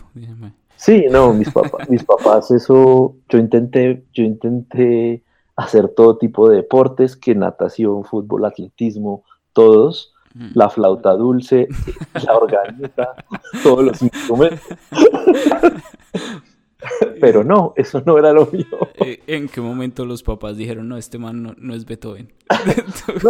Sí, 0.78 1.06
no, 1.12 1.34
mis 1.34 1.52
papás, 1.52 1.90
mis 1.90 2.04
papás, 2.04 2.52
eso, 2.52 3.16
yo 3.28 3.38
intenté, 3.38 4.06
yo 4.14 4.24
intenté 4.24 5.24
hacer 5.56 5.90
todo 5.90 6.18
tipo 6.18 6.48
de 6.50 6.58
deportes, 6.58 7.18
que 7.18 7.36
natación, 7.36 8.06
fútbol, 8.06 8.46
atletismo, 8.46 9.24
todos, 9.54 10.14
mm. 10.36 10.52
la 10.54 10.70
flauta 10.70 11.14
dulce, 11.14 11.68
la 12.26 12.38
organeta, 12.38 13.16
todos 13.64 13.84
los 13.84 14.02
instrumentos. 14.02 14.62
Pero 17.22 17.44
no, 17.44 17.74
eso 17.76 18.02
no 18.06 18.18
era 18.18 18.34
lo 18.34 18.48
mío. 18.48 18.66
Eh, 19.06 19.22
¿En 19.28 19.48
qué 19.48 19.62
momento 19.62 20.06
los 20.06 20.24
papás 20.24 20.58
dijeron, 20.58 20.90
no, 20.90 20.98
este 20.98 21.18
man 21.18 21.56
no, 21.58 21.76
es 21.76 21.86
Beethoven? 21.86 22.34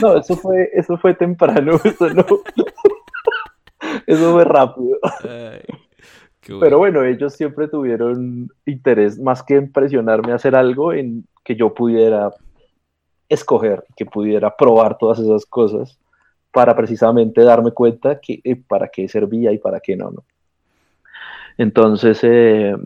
no, 0.00 0.16
eso 0.16 0.36
fue, 0.36 0.70
eso 0.72 0.96
fue 0.98 1.14
temprano, 1.14 1.80
eso 1.84 2.08
no. 2.10 2.24
Eso 4.06 4.32
fue 4.32 4.44
rápido. 4.44 4.98
Pero 6.60 6.78
bueno, 6.78 7.02
ellos 7.02 7.34
siempre 7.34 7.68
tuvieron 7.68 8.48
interés 8.66 9.18
más 9.18 9.42
que 9.42 9.56
en 9.56 9.72
presionarme 9.72 10.32
a 10.32 10.36
hacer 10.36 10.54
algo, 10.54 10.92
en 10.92 11.26
que 11.42 11.56
yo 11.56 11.74
pudiera 11.74 12.30
escoger, 13.28 13.84
que 13.96 14.06
pudiera 14.06 14.56
probar 14.56 14.96
todas 14.96 15.18
esas 15.18 15.44
cosas 15.44 15.98
para 16.52 16.76
precisamente 16.76 17.42
darme 17.42 17.72
cuenta 17.72 18.20
que 18.20 18.40
eh, 18.44 18.56
para 18.56 18.88
qué 18.88 19.08
servía 19.08 19.52
y 19.52 19.58
para 19.58 19.80
qué 19.80 19.96
no, 19.96 20.10
¿no? 20.10 20.24
Entonces, 21.58 22.18
eh, 22.22 22.76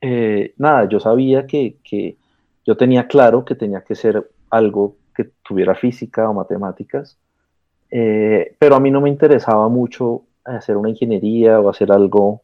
eh, 0.00 0.54
nada, 0.56 0.88
yo 0.88 1.00
sabía 1.00 1.46
que, 1.46 2.16
yo 2.64 2.76
tenía 2.76 3.06
claro 3.06 3.44
que 3.44 3.54
tenía 3.54 3.82
que 3.82 3.94
ser 3.94 4.30
algo 4.50 4.96
que 5.14 5.30
tuviera 5.42 5.74
física 5.74 6.28
o 6.28 6.34
matemáticas, 6.34 7.16
eh, 7.90 8.54
pero 8.58 8.76
a 8.76 8.80
mí 8.80 8.90
no 8.90 9.00
me 9.00 9.08
interesaba 9.08 9.68
mucho 9.68 10.22
hacer 10.44 10.76
una 10.76 10.90
ingeniería 10.90 11.60
o 11.60 11.68
hacer 11.68 11.90
algo 11.90 12.42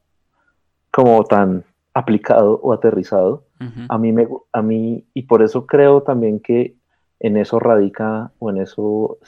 como 0.90 1.24
tan 1.24 1.64
aplicado 1.94 2.60
o 2.62 2.72
aterrizado. 2.72 3.44
A 3.88 3.96
mí 3.96 4.10
me, 4.10 4.26
a 4.52 4.60
mí, 4.60 5.04
y 5.14 5.22
por 5.22 5.40
eso 5.40 5.66
creo 5.66 6.02
también 6.02 6.40
que 6.40 6.74
en 7.20 7.36
eso 7.36 7.60
radica 7.60 8.32
o 8.40 8.50
en 8.50 8.58
eso 8.58 9.18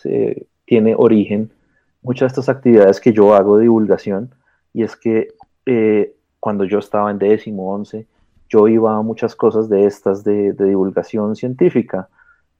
tiene 0.64 0.96
origen 0.96 1.52
muchas 2.02 2.34
de 2.34 2.40
estas 2.40 2.48
actividades 2.48 3.00
que 3.00 3.12
yo 3.12 3.34
hago 3.34 3.56
de 3.56 3.62
divulgación, 3.62 4.34
y 4.72 4.82
es 4.82 4.96
que 4.96 5.28
eh, 5.66 6.14
cuando 6.40 6.64
yo 6.64 6.78
estaba 6.78 7.10
en 7.10 7.18
décimo, 7.18 7.72
once, 7.72 8.06
yo 8.48 8.68
iba 8.68 8.96
a 8.96 9.02
muchas 9.02 9.34
cosas 9.34 9.68
de 9.68 9.86
estas 9.86 10.24
de, 10.24 10.52
divulgación 10.52 11.36
científica. 11.36 12.08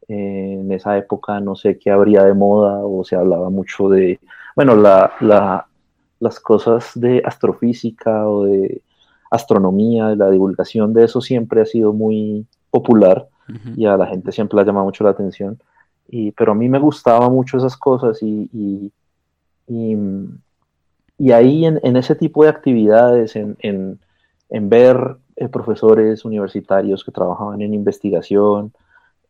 Eh, 0.08 0.58
en 0.60 0.70
esa 0.72 0.98
época 0.98 1.40
no 1.40 1.56
sé 1.56 1.78
qué 1.78 1.90
habría 1.90 2.24
de 2.24 2.34
moda 2.34 2.84
o 2.84 3.04
se 3.04 3.16
hablaba 3.16 3.48
mucho 3.48 3.88
de, 3.88 4.20
bueno, 4.54 4.74
las 4.76 6.40
cosas 6.40 6.92
de 6.94 7.22
astrofísica 7.24 8.28
o 8.28 8.44
de 8.44 8.82
astronomía, 9.30 10.14
la 10.14 10.30
divulgación 10.30 10.92
de 10.92 11.04
eso 11.04 11.20
siempre 11.20 11.62
ha 11.62 11.66
sido 11.66 11.92
muy 11.92 12.46
popular 12.70 13.28
y 13.76 13.84
a 13.86 13.96
la 13.96 14.06
gente 14.06 14.32
siempre 14.32 14.56
le 14.56 14.62
ha 14.62 14.66
llamado 14.66 14.86
mucho 14.86 15.04
la 15.04 15.10
atención. 15.10 15.58
Y, 16.08 16.32
pero 16.32 16.52
a 16.52 16.54
mí 16.54 16.68
me 16.68 16.78
gustaban 16.78 17.32
mucho 17.32 17.56
esas 17.56 17.76
cosas 17.76 18.22
y 18.22 18.92
y 19.66 19.96
ahí 21.18 21.64
en, 21.64 21.96
ese 21.96 22.14
tipo 22.14 22.42
de 22.42 22.50
actividades, 22.50 23.37
en, 23.37 24.00
ver 24.50 25.16
eh, 25.37 25.48
profesores 25.48 26.24
universitarios 26.24 27.05
que 27.05 27.12
trabajaban 27.12 27.62
en 27.62 27.74
investigación, 27.74 28.72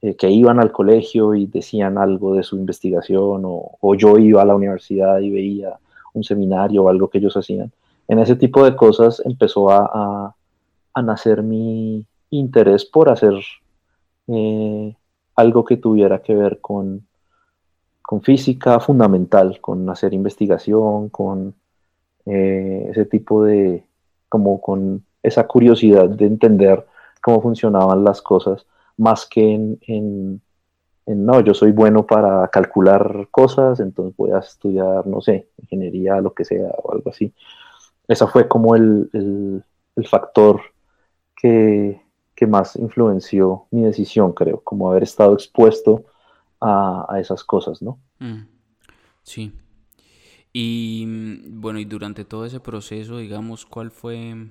eh, 0.02 0.16
que 0.16 0.30
iban 0.30 0.60
al 0.60 0.72
colegio 0.72 1.34
y 1.34 1.46
decían 1.46 1.98
algo 1.98 2.34
de 2.34 2.42
su 2.42 2.56
investigación, 2.56 3.42
o, 3.44 3.94
yo 3.94 4.18
iba 4.18 4.42
a 4.42 4.44
la 4.44 4.54
universidad 4.54 5.18
y 5.20 5.30
veía 5.30 5.78
un 6.14 6.24
seminario 6.24 6.84
o 6.84 6.88
algo 6.88 7.08
que 7.08 7.18
ellos 7.18 7.36
hacían. 7.36 7.72
En 8.08 8.18
ese 8.18 8.36
tipo 8.36 8.64
de 8.64 8.76
cosas 8.76 9.22
empezó 9.24 9.70
a, 9.70 10.34
nacer 11.02 11.42
mi 11.42 12.06
interés 12.30 12.84
por 12.84 13.08
hacer 13.08 13.34
eh, 14.28 14.94
algo 15.36 15.64
que 15.64 15.76
tuviera 15.76 16.22
que 16.22 16.34
ver 16.34 16.60
con, 16.60 17.06
con 18.02 18.22
física 18.22 18.78
fundamental, 18.80 19.60
con 19.60 19.88
hacer 19.90 20.14
investigación, 20.14 21.08
con 21.08 21.54
eh, 22.26 22.88
ese 22.90 23.04
tipo 23.04 23.44
de, 23.44 23.84
como 24.28 24.60
con 24.60 25.04
esa 25.22 25.46
curiosidad 25.46 26.08
de 26.08 26.26
entender 26.26 26.86
cómo 27.22 27.40
funcionaban 27.40 28.04
las 28.04 28.20
cosas, 28.20 28.66
más 28.96 29.26
que 29.26 29.54
en, 29.86 30.40
no, 31.06 31.40
yo 31.40 31.54
soy 31.54 31.72
bueno 31.72 32.06
para 32.06 32.48
calcular 32.48 33.28
cosas, 33.30 33.80
entonces 33.80 34.16
voy 34.16 34.30
a 34.30 34.38
estudiar, 34.38 35.06
no 35.06 35.20
sé, 35.20 35.48
ingeniería, 35.58 36.20
lo 36.20 36.32
que 36.32 36.44
sea, 36.44 36.70
o 36.82 36.92
algo 36.92 37.10
así. 37.10 37.32
Ese 38.08 38.26
fue 38.26 38.48
como 38.48 38.74
el, 38.74 39.62
factor 40.08 40.60
que, 41.36 42.00
más 42.46 42.76
influenció 42.76 43.66
mi 43.70 43.84
decisión, 43.84 44.32
creo, 44.32 44.60
como 44.60 44.90
haber 44.90 45.02
estado 45.02 45.32
expuesto 45.32 46.04
a, 46.60 47.16
esas 47.18 47.42
cosas, 47.42 47.80
¿no? 47.80 47.98
Mm, 48.18 48.46
sí. 49.22 49.52
Y 50.54 51.04
mm, 51.06 51.60
bueno, 51.60 51.80
y 51.80 51.84
durante 51.84 52.24
todo 52.24 52.46
ese 52.46 52.60
proceso, 52.60 53.18
digamos, 53.18 53.66
¿cuál 53.66 53.90
fue 53.90 54.50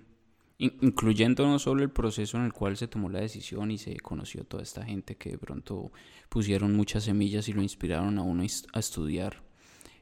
incluyendo 0.59 1.45
no 1.47 1.59
solo 1.59 1.83
el 1.83 1.89
proceso 1.89 2.37
en 2.37 2.45
el 2.45 2.53
cual 2.53 2.77
se 2.77 2.87
tomó 2.87 3.09
la 3.09 3.19
decisión 3.21 3.71
y 3.71 3.77
se 3.77 3.95
conoció 3.99 4.43
toda 4.45 4.63
esta 4.63 4.85
gente 4.85 5.15
que 5.15 5.31
de 5.31 5.37
pronto 5.37 5.91
pusieron 6.29 6.75
muchas 6.75 7.03
semillas 7.05 7.49
y 7.49 7.53
lo 7.53 7.61
inspiraron 7.61 8.17
a 8.19 8.21
uno 8.21 8.43
a 8.73 8.79
estudiar. 8.79 9.41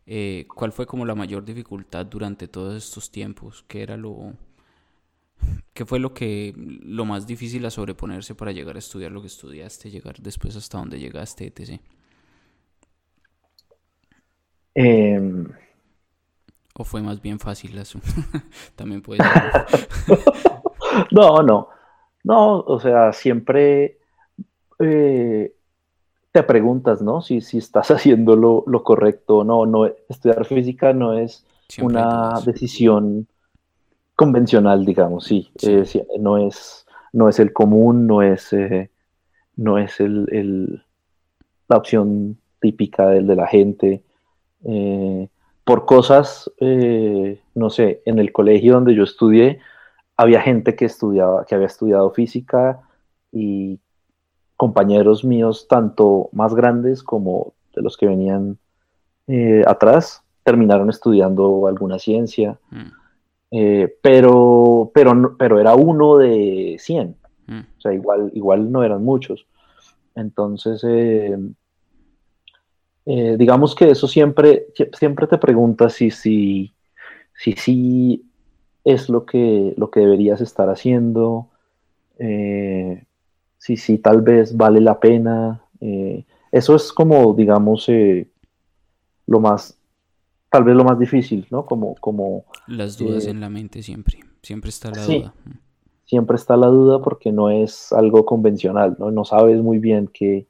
Eh, 0.06 0.46
¿Cuál 0.54 0.72
fue 0.72 0.86
como 0.86 1.06
la 1.06 1.16
mayor 1.16 1.46
dificultad 1.46 2.06
durante 2.06 2.48
todos 2.48 2.76
estos 2.84 3.12
tiempos? 3.12 3.64
¿Qué 3.68 3.82
era 3.84 3.98
lo, 3.98 4.34
qué 5.74 5.86
fue 5.86 6.00
lo 6.00 6.14
que 6.14 6.54
lo 6.56 7.06
más 7.06 7.28
difícil 7.28 7.66
a 7.66 7.72
sobreponerse 7.72 8.36
para 8.36 8.52
llegar 8.52 8.76
a 8.76 8.80
estudiar 8.80 9.12
lo 9.12 9.22
que 9.22 9.28
estudiaste, 9.28 9.90
llegar 9.92 10.18
después 10.22 10.56
hasta 10.56 10.78
donde 10.80 11.00
llegaste, 11.00 11.48
etc. 11.48 11.80
Eh, 14.76 15.20
¿O 16.76 16.84
fue 16.84 17.02
más 17.02 17.22
bien 17.22 17.40
fácil 17.40 17.78
eso? 17.78 18.00
También 18.76 19.02
puede 19.02 19.22
ser. 19.24 20.18
no, 21.12 21.42
no. 21.44 21.70
No, 22.24 22.60
o 22.60 22.80
sea, 22.80 23.14
siempre 23.14 23.98
eh, 24.80 25.54
te 26.32 26.44
preguntas, 26.44 27.02
¿no? 27.02 27.22
Si, 27.22 27.42
si 27.42 27.58
estás 27.58 27.92
haciendo 27.92 28.36
lo, 28.36 28.84
correcto 28.84 29.40
o 29.40 29.44
no. 29.44 29.66
no. 29.66 29.86
Estudiar 30.10 30.46
física 30.46 30.94
no 30.94 31.18
es 31.18 31.46
una 31.82 32.34
decisión 32.46 33.28
convencional, 34.16 34.86
digamos, 34.86 35.26
sí. 35.26 35.52
Eh, 35.64 35.86
no, 36.20 36.38
es, 36.38 36.86
no 37.14 37.28
es 37.28 37.40
el 37.40 37.54
común, 37.54 38.06
no 38.08 38.22
es, 38.22 38.54
eh, 38.54 38.92
no 39.56 39.78
es 39.78 40.00
el, 40.00 40.84
la 41.68 41.78
opción 41.78 42.38
típica 42.60 43.08
del 43.08 43.26
de 43.26 43.36
la 43.36 43.48
gente 43.48 44.04
por 45.64 45.86
cosas, 45.86 46.52
eh, 46.60 47.42
no 47.54 47.70
sé, 47.70 48.02
en 48.06 48.20
el 48.20 48.32
colegio 48.32 48.74
donde 48.74 48.96
yo 48.96 49.04
estudié, 49.04 49.60
había 50.18 50.42
gente 50.42 50.76
que 50.76 50.86
estudiaba, 50.86 51.46
que 51.46 51.56
había 51.56 51.68
estudiado 51.68 52.12
física 52.12 52.82
y 53.32 53.80
compañeros 54.58 55.24
míos, 55.24 55.68
tanto 55.68 56.30
más 56.34 56.54
grandes 56.54 57.04
como 57.04 57.54
de 57.76 57.82
los 57.82 57.98
que 57.98 58.08
venían 58.08 58.58
eh, 59.28 59.64
atrás, 59.66 60.24
terminaron 60.44 60.90
estudiando 60.90 61.68
alguna 61.68 62.00
ciencia, 62.00 62.60
mm. 62.70 62.92
eh, 63.52 63.96
pero, 64.02 64.92
pero, 64.94 65.36
pero 65.38 65.60
era 65.60 65.76
uno 65.76 66.18
de 66.18 66.78
100, 66.80 67.16
mm. 67.48 67.60
o 67.60 67.82
sea, 67.82 67.94
igual, 67.94 68.32
igual 68.34 68.72
no 68.72 68.84
eran 68.84 69.04
muchos. 69.04 69.46
Entonces, 70.16 70.84
eh, 73.06 73.36
digamos 73.38 73.74
que 73.76 73.90
eso 73.90 74.08
siempre, 74.08 74.68
siempre 74.94 75.28
te 75.28 75.38
preguntas 75.38 75.94
si 75.94 76.12
sí 76.12 76.74
si, 77.34 77.54
si, 77.54 78.26
es 78.84 79.10
lo 79.10 79.26
que, 79.26 79.74
lo 79.78 79.90
que 79.90 80.02
deberías 80.02 80.42
estar 80.42 80.70
haciendo, 80.70 81.50
eh, 82.20 83.04
si 83.58 83.78
sí 83.78 83.98
tal 83.98 84.22
vez 84.22 84.56
vale 84.56 84.80
la 84.80 85.00
pena. 85.00 85.62
Eh, 85.80 86.26
eso 86.52 86.76
es 86.76 86.92
como, 86.92 87.34
digamos, 87.34 87.88
lo 89.26 89.40
más, 89.40 89.78
tal 90.50 90.64
vez 90.64 90.76
lo 90.76 90.84
más 90.84 91.00
difícil, 91.00 91.48
¿no? 91.50 91.66
Como, 91.66 91.96
como 91.96 92.46
las 92.68 92.98
dudas 92.98 93.26
en 93.26 93.40
la 93.40 93.50
mente 93.50 93.82
siempre, 93.82 94.20
siempre 94.44 94.70
está 94.70 94.92
la 94.92 95.06
duda. 95.06 95.34
Siempre 96.06 96.36
está 96.36 96.58
la 96.58 96.68
duda 96.68 97.02
porque 97.02 97.32
no 97.32 97.50
es 97.50 97.94
algo 97.94 98.26
convencional, 98.26 98.98
¿no? 99.00 99.12
No 99.12 99.24
sabes 99.24 99.62
muy 99.62 99.80
bien 99.80 100.10
qué, 100.14 100.46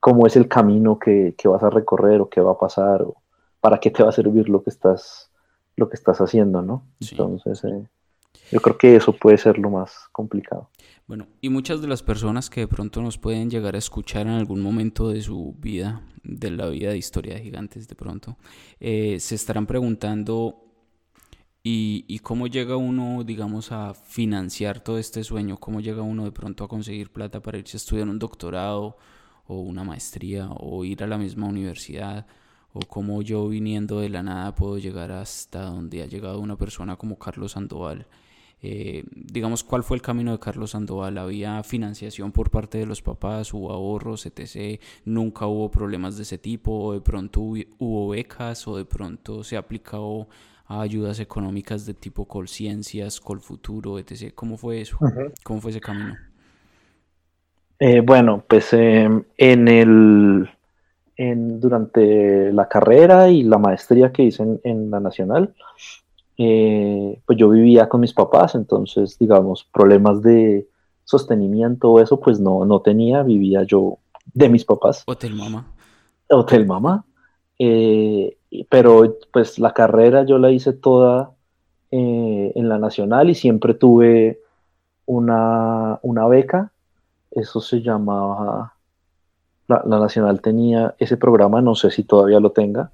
cómo 0.00 0.26
es 0.26 0.34
el 0.36 0.48
camino 0.48 0.98
que, 0.98 1.34
vas 1.44 1.62
a 1.62 1.70
recorrer 1.70 2.20
o 2.20 2.28
qué 2.28 2.40
va 2.40 2.52
a 2.52 2.58
pasar 2.58 3.02
o 3.02 3.16
para 3.60 3.78
qué 3.78 3.90
te 3.90 4.02
va 4.02 4.08
a 4.08 4.12
servir 4.12 4.48
lo 4.48 4.62
que 4.62 4.70
estás, 4.70 5.30
lo 5.76 5.88
que 5.88 5.96
estás 5.96 6.20
haciendo, 6.20 6.62
¿no? 6.62 6.82
Entonces, 7.00 7.62
eh, 7.64 7.86
yo 8.50 8.60
creo 8.60 8.78
que 8.78 8.96
eso 8.96 9.12
puede 9.12 9.36
ser 9.36 9.58
lo 9.58 9.70
más 9.70 10.08
complicado. 10.10 10.70
Bueno, 11.06 11.26
y 11.40 11.50
muchas 11.50 11.82
de 11.82 11.88
las 11.88 12.02
personas 12.02 12.48
que 12.48 12.62
de 12.62 12.68
pronto 12.68 13.02
nos 13.02 13.18
pueden 13.18 13.50
llegar 13.50 13.74
a 13.74 13.78
escuchar 13.78 14.22
en 14.22 14.32
algún 14.32 14.62
momento 14.62 15.10
de 15.10 15.20
su 15.20 15.54
vida, 15.58 16.02
de 16.22 16.50
la 16.50 16.68
vida 16.68 16.90
de 16.90 16.98
Historia 16.98 17.34
de 17.34 17.42
Gigantes 17.42 17.86
de 17.86 17.94
pronto, 17.94 18.36
eh, 18.78 19.20
se 19.20 19.34
estarán 19.34 19.66
preguntando 19.66 20.64
y, 21.62 22.06
y, 22.08 22.20
cómo 22.20 22.46
llega 22.46 22.76
uno, 22.76 23.22
digamos, 23.22 23.70
a 23.70 23.92
financiar 23.92 24.80
todo 24.80 24.96
este 24.96 25.22
sueño, 25.24 25.58
cómo 25.58 25.80
llega 25.80 26.00
uno 26.00 26.24
de 26.24 26.32
pronto 26.32 26.64
a 26.64 26.68
conseguir 26.68 27.12
plata 27.12 27.42
para 27.42 27.58
irse 27.58 27.76
a 27.76 27.80
estudiar 27.80 28.08
un 28.08 28.18
doctorado 28.18 28.96
o 29.50 29.60
una 29.60 29.82
maestría 29.84 30.48
o 30.50 30.84
ir 30.84 31.02
a 31.02 31.08
la 31.08 31.18
misma 31.18 31.48
universidad 31.48 32.26
o 32.72 32.80
cómo 32.80 33.20
yo 33.20 33.48
viniendo 33.48 34.00
de 34.00 34.08
la 34.08 34.22
nada 34.22 34.54
puedo 34.54 34.78
llegar 34.78 35.10
hasta 35.10 35.62
donde 35.62 36.02
ha 36.02 36.06
llegado 36.06 36.38
una 36.38 36.56
persona 36.56 36.96
como 36.96 37.18
Carlos 37.18 37.52
Sandoval. 37.52 38.06
Eh, 38.62 39.04
digamos, 39.12 39.64
¿cuál 39.64 39.82
fue 39.82 39.96
el 39.96 40.02
camino 40.02 40.32
de 40.32 40.38
Carlos 40.38 40.70
Sandoval? 40.70 41.18
¿Había 41.18 41.62
financiación 41.64 42.30
por 42.30 42.50
parte 42.50 42.78
de 42.78 42.86
los 42.86 43.02
papás, 43.02 43.52
hubo 43.52 43.72
ahorros, 43.72 44.24
etc.? 44.26 44.80
¿Nunca 45.04 45.46
hubo 45.46 45.70
problemas 45.70 46.16
de 46.16 46.22
ese 46.22 46.38
tipo? 46.38 46.78
¿O 46.78 46.92
de 46.92 47.00
pronto 47.00 47.40
hubo 47.40 48.08
becas? 48.08 48.68
¿O 48.68 48.76
de 48.76 48.84
pronto 48.84 49.42
se 49.42 49.56
aplicado 49.56 50.28
a 50.66 50.82
ayudas 50.82 51.18
económicas 51.18 51.86
de 51.86 51.94
tipo 51.94 52.28
Colciencias, 52.28 53.18
Colfuturo, 53.18 53.98
etc.? 53.98 54.32
¿Cómo 54.34 54.56
fue 54.56 54.82
eso? 54.82 54.98
¿Cómo 55.42 55.60
fue 55.60 55.72
ese 55.72 55.80
camino? 55.80 56.14
Eh, 57.82 58.00
bueno, 58.00 58.44
pues 58.46 58.74
em, 58.74 59.24
en 59.38 59.68
el 59.68 60.50
durante 61.16 62.50
la 62.50 62.66
carrera 62.66 63.28
y 63.28 63.42
la 63.42 63.58
maestría 63.58 64.10
que 64.10 64.22
hice 64.22 64.58
en, 64.64 64.90
la 64.90 65.00
nacional, 65.00 65.54
eh, 66.38 67.20
pues 67.26 67.38
yo 67.38 67.50
vivía 67.50 67.90
con 67.90 68.00
mis 68.00 68.14
papás, 68.14 68.54
entonces 68.54 69.18
digamos 69.18 69.64
problemas 69.70 70.22
de 70.22 70.66
sostenimiento 71.04 71.90
o 71.90 72.00
eso 72.00 72.18
pues 72.20 72.40
no, 72.40 72.64
no 72.64 72.80
tenía, 72.80 73.22
vivía 73.22 73.64
yo 73.64 73.98
de 74.32 74.48
mis 74.48 74.64
papás. 74.64 75.02
Hotel 75.06 75.34
mamá. 75.34 75.66
Hotel 76.30 76.66
mamá. 76.66 77.04
Eh, 77.58 78.38
pero 78.70 79.18
pues 79.30 79.58
la 79.58 79.74
carrera 79.74 80.24
yo 80.24 80.38
la 80.38 80.50
hice 80.50 80.72
toda 80.72 81.32
en 81.90 82.68
la 82.68 82.78
nacional 82.78 83.28
y 83.30 83.34
siempre 83.34 83.74
tuve 83.74 84.40
una, 85.06 85.98
una 86.02 86.28
beca 86.28 86.72
eso 87.30 87.60
se 87.60 87.80
llamaba, 87.80 88.74
la, 89.68 89.82
Nacional 89.84 90.40
tenía 90.40 90.94
ese 90.98 91.16
programa, 91.16 91.60
no 91.60 91.74
sé 91.74 91.90
si 91.90 92.04
todavía 92.04 92.40
lo 92.40 92.52
tenga, 92.52 92.90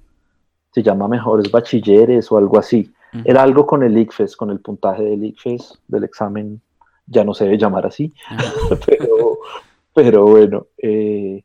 se 0.71 0.83
llama 0.83 1.07
Mejores 1.07 1.51
Bachilleres 1.51 2.31
o 2.31 2.37
algo 2.37 2.59
así. 2.59 2.91
Era 3.23 3.41
algo 3.41 3.65
con 3.65 3.83
el 3.83 3.97
ICFES, 3.97 4.35
con 4.35 4.51
el 4.51 4.59
puntaje 4.59 5.01
del 5.01 5.23
ICFES, 5.23 5.79
del 5.87 6.03
examen, 6.03 6.61
ya 7.07 7.23
no 7.23 7.33
se 7.33 7.45
debe 7.45 7.57
llamar 7.57 7.85
así, 7.85 8.13
pero, 9.93 10.25
bueno, 10.25 10.67
eh, 10.77 11.43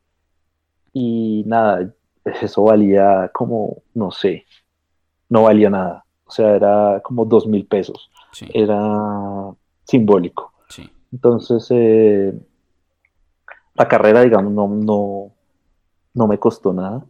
y 0.93 1.45
nada, 1.47 1.95
eso 2.25 2.65
valía 2.65 3.31
como, 3.33 3.83
no 3.95 4.11
sé, 4.11 4.45
no 5.29 5.45
valía 5.45 5.71
nada, 5.71 6.05
o 6.27 6.31
sea, 6.31 6.57
era 6.57 7.01
como 7.03 7.25
dos 7.25 7.47
mil 7.47 7.65
pesos, 7.65 8.11
era 8.53 9.55
simbólico. 9.85 10.53
Entonces, 11.13 11.67
eh, 11.71 12.33
la 13.75 13.89
carrera, 13.89 14.23
digamos, 14.23 14.53
no, 14.53 14.69
no, 14.69 15.33
no 16.15 16.27
me 16.27 16.39
costó 16.39 16.73
nada 16.73 17.05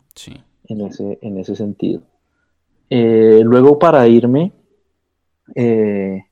en, 0.68 0.80
ese, 0.82 1.18
en 1.22 1.38
ese 1.38 1.56
sentido. 1.56 2.02
Eh, 2.88 3.40
luego 3.44 3.78
para 3.78 4.06
irme, 4.06 4.52
eh, 5.54 6.24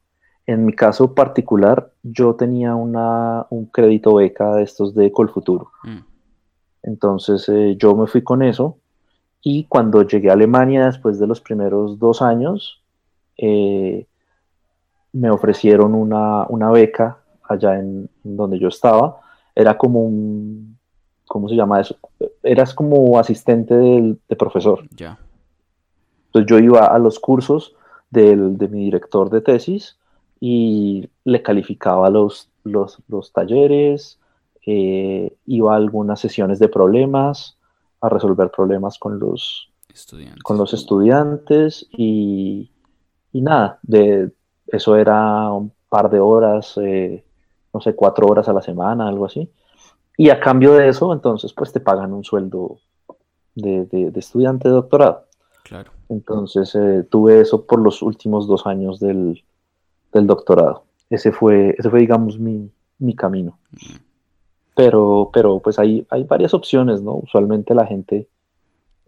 en 0.47 0.64
mi 0.64 0.73
caso 0.73 1.14
particular, 1.14 1.93
yo 2.03 2.35
tenía 2.35 2.75
una, 2.75 3.47
un 3.51 3.66
crédito 3.66 4.14
beca 4.14 4.55
de 4.57 4.62
estos 4.62 4.95
de 4.95 5.11
Colfuturo. 5.11 5.73
Mm. 5.85 5.99
Entonces 6.83 7.49
eh, 7.49 7.77
yo 7.79 7.95
me 7.95 8.07
fui 8.07 8.23
con 8.23 8.43
eso 8.43 8.79
y 9.43 9.64
cuando 9.64 10.03
llegué 10.03 10.31
a 10.31 10.35
Alemania 10.35 10.87
después 10.87 11.19
de 11.19 11.27
los 11.27 11.40
primeros 11.40 11.99
dos 11.99 12.23
años, 12.23 12.83
me 15.12 15.31
ofrecieron 15.31 15.95
una, 15.95 16.45
una 16.49 16.71
beca 16.71 17.21
allá 17.49 17.79
en, 17.79 18.11
donde 18.23 18.59
yo 18.59 18.69
estaba 18.69 19.19
era 19.55 19.77
como 19.77 20.01
un, 20.01 20.79
¿cómo 21.27 21.49
se 21.49 21.55
llama 21.55 21.81
eso? 21.81 21.97
Eras 22.43 22.75
como 22.75 23.19
asistente 23.19 23.75
del, 23.75 24.19
de 24.29 24.37
profesor. 24.37 24.89
Ya. 24.97 25.19
Entonces 26.27 26.51
yo 26.51 26.59
iba 26.59 26.87
a 26.87 26.99
los 26.99 27.19
cursos 27.19 27.75
del, 28.11 28.59
de 28.59 28.69
mi 28.69 28.85
director 28.85 29.31
de 29.31 29.41
tesis 29.41 29.97
y 30.41 31.09
le 31.25 31.43
calificaba 31.43 32.09
los, 32.11 32.49
los, 32.65 33.33
talleres, 33.33 34.19
eh, 34.67 35.37
iba 35.47 35.75
a 35.75 35.77
algunas 35.77 36.21
sesiones 36.21 36.59
de 36.59 36.69
problemas, 36.69 37.57
a 38.01 38.09
resolver 38.09 38.51
problemas 38.51 38.99
con 38.99 39.19
los 39.19 39.71
estudiantes, 39.93 40.43
con 40.43 40.57
los 40.57 40.73
estudiantes 40.73 41.87
y, 41.93 42.71
nada, 43.33 43.79
de, 43.83 44.31
eso 44.67 44.97
era 44.97 45.53
un 45.53 45.73
par 45.89 46.11
de 46.11 46.21
horas, 46.21 46.79
eh, 46.83 47.25
no 47.73 47.81
sé, 47.81 47.95
cuatro 47.95 48.27
horas 48.27 48.49
a 48.49 48.53
la 48.53 48.63
semana, 48.63 49.09
algo 49.09 49.27
así. 49.27 49.51
Y 50.17 50.31
a 50.31 50.41
cambio 50.41 50.75
de 50.75 50.89
eso, 50.89 51.13
entonces, 51.13 51.53
pues 51.53 51.73
te 51.73 51.81
pagan 51.81 52.13
un 52.13 52.25
sueldo 52.25 52.79
de, 53.55 53.87
de 53.87 54.19
estudiante 54.19 54.69
de 54.69 54.75
doctorado. 54.75 55.27
Claro. 55.65 55.93
Entonces 56.11 56.75
eh, 56.75 57.05
tuve 57.09 57.41
eso 57.41 57.65
por 57.65 57.81
los 57.81 58.03
últimos 58.03 58.49
dos 58.49 58.67
años 58.67 58.99
del, 58.99 59.43
doctorado. 60.13 60.85
Ese 61.09 61.31
fue, 61.31 61.75
ese 61.79 61.89
fue 61.89 62.01
digamos, 62.01 62.39
mi, 62.39 62.71
camino. 63.17 63.59
Pero, 64.75 65.31
pero 65.33 65.61
pues 65.61 65.79
hay, 65.79 66.05
hay 66.11 66.25
varias 66.25 66.53
opciones, 66.53 67.01
¿no? 67.01 67.15
Usualmente 67.15 67.75
la 67.75 67.87
gente 67.87 68.29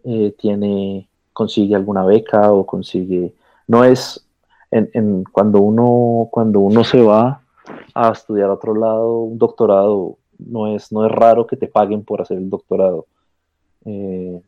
eh, 0.05 0.33
tiene, 0.39 1.09
consigue 1.33 1.75
alguna 1.75 2.05
beca 2.05 2.53
o 2.53 2.65
consigue, 2.65 3.33
no 3.67 3.83
es, 3.83 4.25
en, 4.71 5.25
cuando, 5.25 5.59
uno, 5.59 6.29
cuando 6.31 6.61
uno 6.61 6.85
se 6.85 7.01
va 7.01 7.41
a 7.93 8.11
estudiar 8.11 8.49
a 8.49 8.53
otro 8.53 8.75
lado, 8.75 9.19
un 9.19 9.37
doctorado, 9.37 10.17
no 10.37 10.75
es, 10.75 10.91
no 10.91 11.05
es 11.05 11.11
raro 11.11 11.47
que 11.47 11.57
te 11.57 11.67
paguen 11.67 12.03
por 12.03 12.21
hacer 12.21 12.37
el 12.37 12.49
doctorado. 12.49 13.07
Eh, 13.85 14.41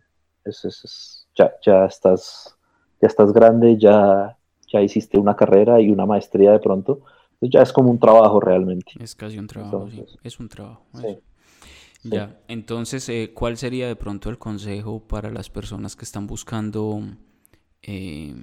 es, 0.43 0.65
es 0.65 1.27
ya, 1.35 1.53
ya, 1.65 1.85
estás, 1.85 2.57
ya 3.01 3.07
estás 3.07 3.33
grande, 3.33 3.77
ya, 3.77 4.37
ya 4.71 4.81
hiciste 4.81 5.17
una 5.17 5.35
carrera 5.35 5.81
y 5.81 5.89
una 5.91 6.05
maestría 6.05 6.51
de 6.51 6.59
pronto, 6.59 7.01
entonces 7.33 7.49
ya 7.53 7.61
es 7.61 7.73
como 7.73 7.91
un 7.91 7.99
trabajo 7.99 8.39
realmente. 8.39 8.93
Es 8.99 9.15
casi 9.15 9.37
un 9.37 9.47
trabajo, 9.47 9.89
sí. 9.89 10.05
es 10.23 10.39
un 10.39 10.49
trabajo. 10.49 10.83
Ya, 12.03 12.39
entonces, 12.47 13.09
eh, 13.09 13.31
¿cuál 13.33 13.57
sería 13.57 13.87
de 13.87 13.95
pronto 13.95 14.29
el 14.29 14.37
consejo 14.37 14.99
para 14.99 15.31
las 15.31 15.49
personas 15.49 15.95
que 15.95 16.05
están 16.05 16.27
buscando 16.27 17.01
eh, 17.81 18.35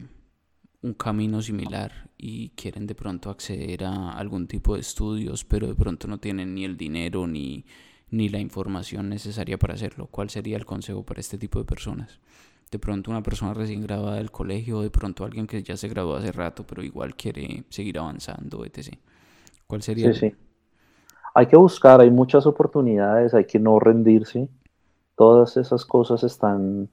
un 0.83 0.95
camino 0.95 1.41
similar 1.41 2.11
y 2.19 2.51
quieren 2.51 2.87
de 2.87 2.95
pronto 2.95 3.31
acceder 3.31 3.85
a 3.85 4.13
algún 4.13 4.47
tipo 4.47 4.75
de 4.75 4.81
estudios, 4.81 5.45
pero 5.45 5.67
de 5.67 5.75
pronto 5.75 6.09
no 6.09 6.19
tienen 6.19 6.55
ni 6.55 6.65
el 6.65 6.77
dinero 6.77 7.27
ni, 7.27 7.65
ni 8.11 8.29
la 8.29 8.39
información 8.39 9.09
necesaria 9.09 9.59
para 9.59 9.75
hacerlo? 9.75 10.09
¿Cuál 10.09 10.31
sería 10.31 10.57
el 10.57 10.67
consejo 10.67 11.05
para 11.05 11.21
este 11.21 11.39
tipo 11.39 11.59
de 11.59 11.65
personas? 11.65 12.21
de 12.73 12.79
pronto 12.79 13.11
una 13.11 13.23
persona 13.23 13.53
recién 13.53 13.83
graduada 13.83 14.17
del 14.17 14.31
colegio, 14.31 14.81
de 14.81 14.91
pronto 14.91 15.25
alguien 15.25 15.47
que 15.47 15.63
ya 15.63 15.77
se 15.77 15.89
graduó 15.89 16.17
hace 16.17 16.33
rato, 16.33 16.65
pero 16.67 16.83
igual 16.83 17.15
quiere 17.15 17.65
seguir 17.69 17.99
avanzando, 17.99 18.65
etc. 18.65 18.97
¿Cuál 19.67 19.83
sería? 19.83 20.11
Sí, 20.15 20.31
sí. 20.31 20.37
Hay 21.35 21.47
que 21.47 21.57
buscar, 21.57 22.01
hay 22.01 22.11
muchas 22.11 22.47
oportunidades, 22.47 23.35
hay 23.35 23.45
que 23.45 23.59
no 23.59 23.79
rendirse. 23.79 24.49
Todas 25.17 25.59
esas 25.59 25.85
cosas 25.85 26.25
están, 26.25 26.89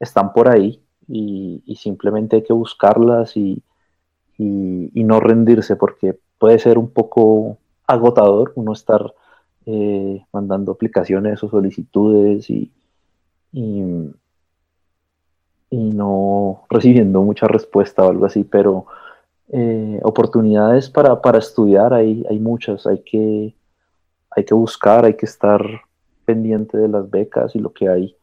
están 0.00 0.32
por 0.32 0.48
ahí 0.48 0.82
y, 1.10 1.76
simplemente 1.76 2.36
hay 2.36 2.42
que 2.42 2.52
buscarlas 2.52 3.36
y, 3.36 3.62
no 4.38 5.20
rendirse 5.20 5.76
porque 5.76 6.18
puede 6.38 6.58
ser 6.58 6.78
un 6.78 6.90
poco 6.90 7.58
agotador 7.86 8.52
uno 8.54 8.72
estar 8.72 9.12
eh, 9.66 10.24
mandando 10.32 10.72
aplicaciones 10.72 11.42
o 11.42 11.50
solicitudes 11.50 12.48
y, 12.48 12.72
y 15.70 15.78
no 15.94 16.64
recibiendo 16.68 17.22
mucha 17.22 17.46
respuesta 17.46 18.04
o 18.04 18.10
algo 18.10 18.26
así, 18.26 18.44
pero 18.44 18.86
eh, 19.52 20.00
oportunidades 20.02 20.90
para, 20.90 21.38
estudiar 21.38 21.94
hay, 21.94 22.24
hay 22.28 22.38
muchas, 22.38 22.86
hay 22.86 23.00
que, 23.00 23.54
hay 24.30 24.44
que 24.44 24.54
buscar, 24.54 25.04
hay 25.04 25.14
que 25.14 25.26
estar 25.26 25.64
pendiente 26.24 26.78
de 26.78 26.88
las 26.88 27.10
becas 27.10 27.56
y 27.56 27.58
lo 27.58 27.72
que 27.72 27.88
hay 27.88 28.16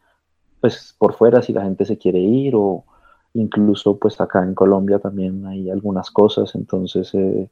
pues 0.62 0.96
por 0.98 1.14
fuera 1.14 1.42
si 1.42 1.54
la 1.54 1.64
gente 1.64 1.86
se 1.86 1.98
quiere 1.98 2.20
ir 2.20 2.56
o 2.56 2.84
incluso 3.34 3.98
pues 3.98 4.20
acá 4.20 4.44
en 4.44 4.56
Colombia 4.56 5.00
también 5.00 5.46
hay 5.46 5.70
algunas 5.70 6.10
cosas, 6.12 6.56
entonces 6.56 7.14
eh, 7.14 7.50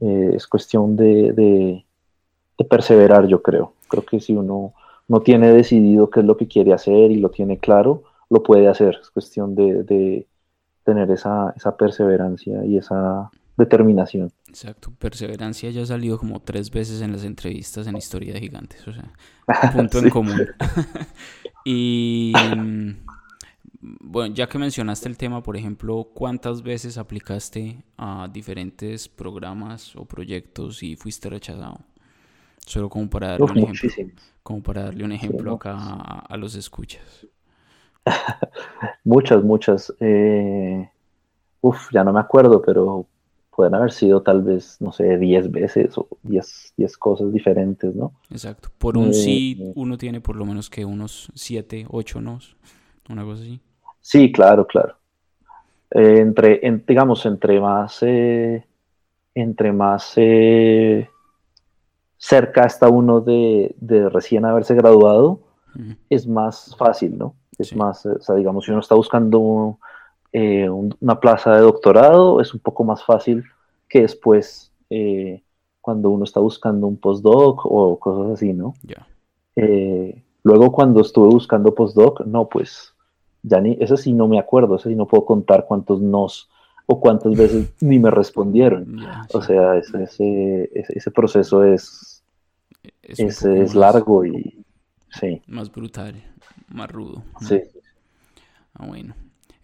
eh, 0.00 0.30
es 0.34 0.46
cuestión 0.46 0.96
de, 0.96 1.84
perseverar 2.68 3.26
yo 3.26 3.42
creo, 3.42 3.74
creo 3.88 4.04
que 4.04 4.20
si 4.20 4.34
uno 4.34 4.72
no 5.06 5.20
tiene 5.20 5.52
decidido 5.52 6.08
qué 6.08 6.20
es 6.20 6.26
lo 6.26 6.36
que 6.36 6.48
quiere 6.48 6.72
hacer 6.72 7.10
y 7.10 7.16
lo 7.16 7.30
tiene 7.30 7.58
claro, 7.58 8.04
lo 8.30 8.42
puede 8.42 8.68
hacer. 8.68 8.98
Es 9.00 9.10
cuestión 9.10 9.54
de, 9.54 10.26
tener 10.84 11.10
esa, 11.10 11.54
perseverancia 11.78 12.64
y 12.64 12.76
esa 12.76 13.30
determinación. 13.56 14.32
Exacto, 14.48 14.92
perseverancia 14.98 15.70
ya 15.70 15.82
ha 15.82 15.86
salido 15.86 16.18
como 16.18 16.40
tres 16.40 16.70
veces 16.70 17.00
en 17.00 17.12
las 17.12 17.24
entrevistas 17.24 17.86
en 17.86 17.96
Historia 17.96 18.34
de 18.34 18.40
Gigantes, 18.40 18.86
o 18.86 18.92
sea, 18.92 19.12
punto 19.72 19.98
en 19.98 20.10
común. 20.10 20.46
y 21.64 22.32
bueno, 23.80 24.34
ya 24.34 24.48
que 24.48 24.58
mencionaste 24.58 25.08
el 25.08 25.16
tema, 25.16 25.42
por 25.42 25.56
ejemplo, 25.56 26.08
¿cuántas 26.14 26.62
veces 26.62 26.98
aplicaste 26.98 27.82
a 27.96 28.28
diferentes 28.32 29.08
programas 29.08 29.94
o 29.96 30.04
proyectos 30.04 30.82
y 30.82 30.96
fuiste 30.96 31.28
rechazado? 31.28 31.80
Solo 32.64 32.88
como 32.88 33.10
para 33.10 33.36
darle 33.36 33.62
un 33.62 33.74
ejemplo. 33.74 34.22
Como 34.42 34.62
para 34.62 34.84
darle 34.84 35.04
un 35.04 35.12
ejemplo 35.12 35.54
acá 35.54 35.74
a 35.76 36.36
los 36.36 36.54
escuchas. 36.54 37.26
muchas, 39.04 39.42
muchas. 39.42 39.92
Eh, 40.00 40.88
uf, 41.60 41.90
ya 41.92 42.04
no 42.04 42.12
me 42.12 42.20
acuerdo, 42.20 42.62
pero 42.62 43.06
pueden 43.54 43.74
haber 43.74 43.92
sido 43.92 44.22
tal 44.22 44.42
vez, 44.42 44.76
no 44.80 44.92
sé, 44.92 45.16
10 45.18 45.50
veces 45.50 45.96
o 45.96 46.08
10, 46.22 46.74
cosas 46.98 47.32
diferentes, 47.32 47.94
¿no? 47.94 48.12
Exacto. 48.30 48.68
Por 48.78 48.96
un 48.96 49.14
sí, 49.14 49.58
eh, 49.60 49.72
uno 49.74 49.96
tiene 49.96 50.20
por 50.20 50.36
lo 50.36 50.44
menos 50.44 50.70
que 50.70 50.84
unos 50.84 51.30
7, 51.34 51.86
8 51.88 52.20
nos, 52.20 52.56
una 53.08 53.24
cosa 53.24 53.42
así. 53.42 53.60
Sí, 54.00 54.32
claro, 54.32 54.66
claro. 54.66 54.96
Eh, 55.90 56.18
entre, 56.20 56.60
digamos, 56.86 57.24
entre 57.26 57.60
más, 57.60 58.00
entre 59.34 59.72
más 59.72 60.16
cerca 62.24 62.64
está 62.64 62.88
uno 62.88 63.20
de, 63.20 63.74
recién 64.10 64.44
haberse 64.44 64.74
graduado, 64.74 65.40
es 66.08 66.26
más 66.26 66.74
fácil, 66.78 67.18
¿no? 67.18 67.34
Es 67.58 67.74
más, 67.76 68.06
o 68.06 68.20
sea, 68.20 68.34
digamos, 68.34 68.64
si 68.64 68.70
uno 68.70 68.80
está 68.80 68.94
buscando 68.94 69.78
eh, 70.34 70.68
una 70.68 71.20
plaza 71.20 71.54
de 71.54 71.60
doctorado, 71.60 72.40
es 72.40 72.52
un 72.52 72.58
poco 72.60 72.82
más 72.82 73.04
fácil 73.04 73.44
que 73.88 74.02
después 74.02 74.72
eh, 74.90 75.42
cuando 75.80 76.10
uno 76.10 76.24
está 76.24 76.40
buscando 76.40 76.88
un 76.88 76.96
postdoc 76.96 77.64
o 77.64 77.98
cosas 77.98 78.34
así, 78.34 78.52
¿no? 78.52 78.74
Eh, 79.54 80.22
luego 80.42 80.72
cuando 80.72 81.00
estuve 81.00 81.28
buscando 81.28 81.74
postdoc, 81.74 82.26
no, 82.26 82.48
pues 82.48 82.92
ya 83.42 83.60
ni, 83.60 83.78
eso 83.80 83.96
sí 83.96 84.12
no 84.12 84.26
me 84.26 84.40
acuerdo, 84.40 84.76
eso 84.76 84.88
sí 84.88 84.96
no 84.96 85.06
puedo 85.06 85.24
contar 85.24 85.66
cuántos 85.66 86.00
nos 86.00 86.50
o 86.86 86.98
cuántas 86.98 87.34
veces 87.36 87.72
ni 87.80 88.00
me 88.00 88.10
respondieron. 88.10 88.98
O 89.32 89.40
sea, 89.40 89.76
ese, 89.76 90.68
ese, 90.74 91.10
proceso 91.12 91.62
es, 91.62 92.24
es, 93.02 93.44
es 93.44 93.74
largo 93.74 94.24
y 94.24 94.64
sí. 95.08 95.40
Más 95.46 95.70
brutal 95.70 96.16
más 96.68 96.90
rudo. 96.90 97.22
Sí. 97.40 97.62
Ah, 98.74 98.86
bueno. 98.86 99.14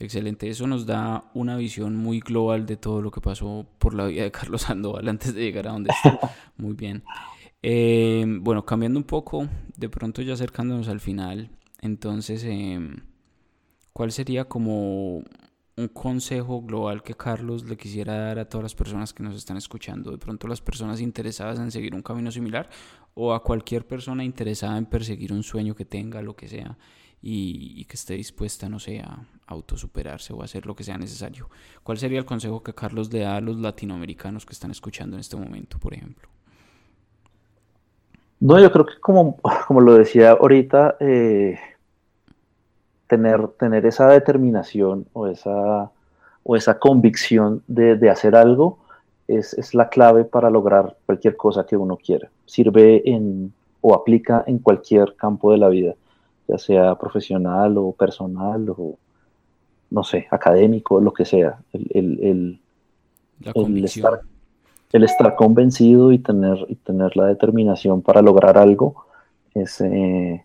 Excelente, 0.01 0.49
eso 0.49 0.67
nos 0.67 0.87
da 0.87 1.31
una 1.35 1.57
visión 1.57 1.95
muy 1.95 2.21
global 2.21 2.65
de 2.65 2.79
todo 2.79 3.03
lo 3.03 3.11
que 3.11 3.21
pasó 3.21 3.67
por 3.79 3.93
la 3.93 4.07
vida 4.07 4.23
de 4.23 4.31
Carlos 4.33 4.63
Sandoval 4.63 5.07
antes 5.07 5.35
de 5.35 5.43
llegar 5.43 5.69
a 5.69 5.73
donde 5.73 5.91
está. 5.91 6.19
Muy 6.57 6.73
bien. 6.73 7.05
Eh, 7.63 8.25
bueno, 8.41 8.65
cambiando 8.65 8.99
un 8.99 9.05
poco, 9.05 9.47
de 9.77 9.91
pronto 9.91 10.23
ya 10.23 10.33
acercándonos 10.33 10.89
al 10.89 11.01
final, 11.01 11.51
entonces, 11.83 12.45
em, 12.45 12.97
¿cuál 13.93 14.11
sería 14.11 14.47
como 14.47 15.23
un 15.77 15.89
consejo 15.93 16.63
global 16.63 17.03
que 17.03 17.15
Carlos 17.15 17.65
le 17.65 17.77
quisiera 17.77 18.15
dar 18.15 18.39
a 18.39 18.49
todas 18.49 18.63
las 18.63 18.75
personas 18.75 19.13
que 19.13 19.23
nos 19.23 19.37
están 19.37 19.59
escuchando? 19.59 20.13
De 20.13 20.19
pronto 20.19 20.49
las 20.49 20.63
personas 20.63 21.03
interesadas 21.03 21.59
en 21.59 21.71
seguir 21.71 21.95
un 21.95 22.01
camino 22.01 22.31
similar 22.31 22.71
o 23.13 23.35
a 23.35 23.43
cualquier 23.43 23.87
persona 23.87 24.25
interesada 24.25 24.79
en 24.79 24.87
perseguir 24.87 25.31
un 25.35 25.43
sueño 25.43 25.75
que 25.75 25.85
tenga, 25.85 26.23
lo 26.23 26.35
que 26.35 26.49
sea 26.49 26.79
y, 27.23 27.85
que 27.85 27.95
esté 27.95 28.15
dispuesta, 28.15 28.69
no 28.69 28.79
sé, 28.79 29.01
a 29.01 29.19
autosuperarse 29.47 30.33
o 30.33 30.41
a 30.41 30.45
hacer 30.45 30.67
lo 30.67 30.75
que 30.75 30.85
sea 30.85 30.97
necesario. 30.97 31.49
¿Cuál 31.83 31.99
sería 31.99 32.19
el 32.19 32.25
consejo 32.25 32.63
que 32.63 32.75
Carlos 32.75 33.13
le 33.13 33.21
da 33.21 33.37
a 33.37 33.41
los 33.41 33.57
latinoamericanos 33.57 34.47
que 34.47 34.53
están 34.53 34.71
escuchando 34.71 35.17
en 35.17 35.21
este 35.21 35.37
momento, 35.37 35.79
por 35.79 35.93
ejemplo? 35.93 36.29
No, 38.39 38.59
yo 38.59 38.73
creo 38.73 38.87
que 38.87 38.99
como, 39.01 39.37
como 39.67 39.81
lo 39.81 39.95
decía 39.95 40.31
ahorita, 40.31 40.97
eh, 41.01 41.59
tener, 43.07 43.49
tener 43.49 43.85
esa 43.85 44.09
determinación 44.09 45.07
o 45.13 45.27
esa, 45.27 45.91
o 46.43 46.57
esa 46.57 46.79
convicción 46.79 47.63
de, 47.67 47.97
de 47.97 48.09
hacer 48.09 48.35
algo 48.35 48.79
es, 49.29 49.53
es, 49.55 49.75
la 49.75 49.91
clave 49.91 50.25
para 50.25 50.49
lograr 50.49 50.97
cualquier 51.07 51.37
cosa 51.37 51.67
que 51.67 51.77
uno 51.77 51.99
quiera. 51.99 52.31
Sirve 52.47 53.03
en, 53.05 53.53
o 53.83 53.95
aplica 53.95 54.43
en 54.47 54.59
cualquier 54.59 55.15
campo 55.17 55.53
de 55.53 55.59
la 55.59 55.69
vida 55.69 55.95
ya 56.51 56.59
sea 56.59 56.95
profesional 56.97 57.79
o 57.79 57.93
personal 57.93 58.69
o, 58.71 58.99
no 59.91 60.05
sé, 60.05 60.27
académico, 60.31 61.01
lo 61.01 61.13
que 61.13 61.25
sea. 61.25 61.59
El, 61.73 62.19
el, 62.23 62.61
la 63.41 63.53
convicción. 63.53 64.19
el 64.93 65.05
estar 65.05 65.35
convencido 65.37 66.13
y 66.13 66.19
tener, 66.19 66.67
y 66.69 66.75
tener 66.77 67.17
la 67.17 67.27
determinación 67.27 68.03
para 68.03 68.23
lograr 68.23 68.59
algo 68.59 69.07
es, 69.55 69.81
eh, 69.81 70.45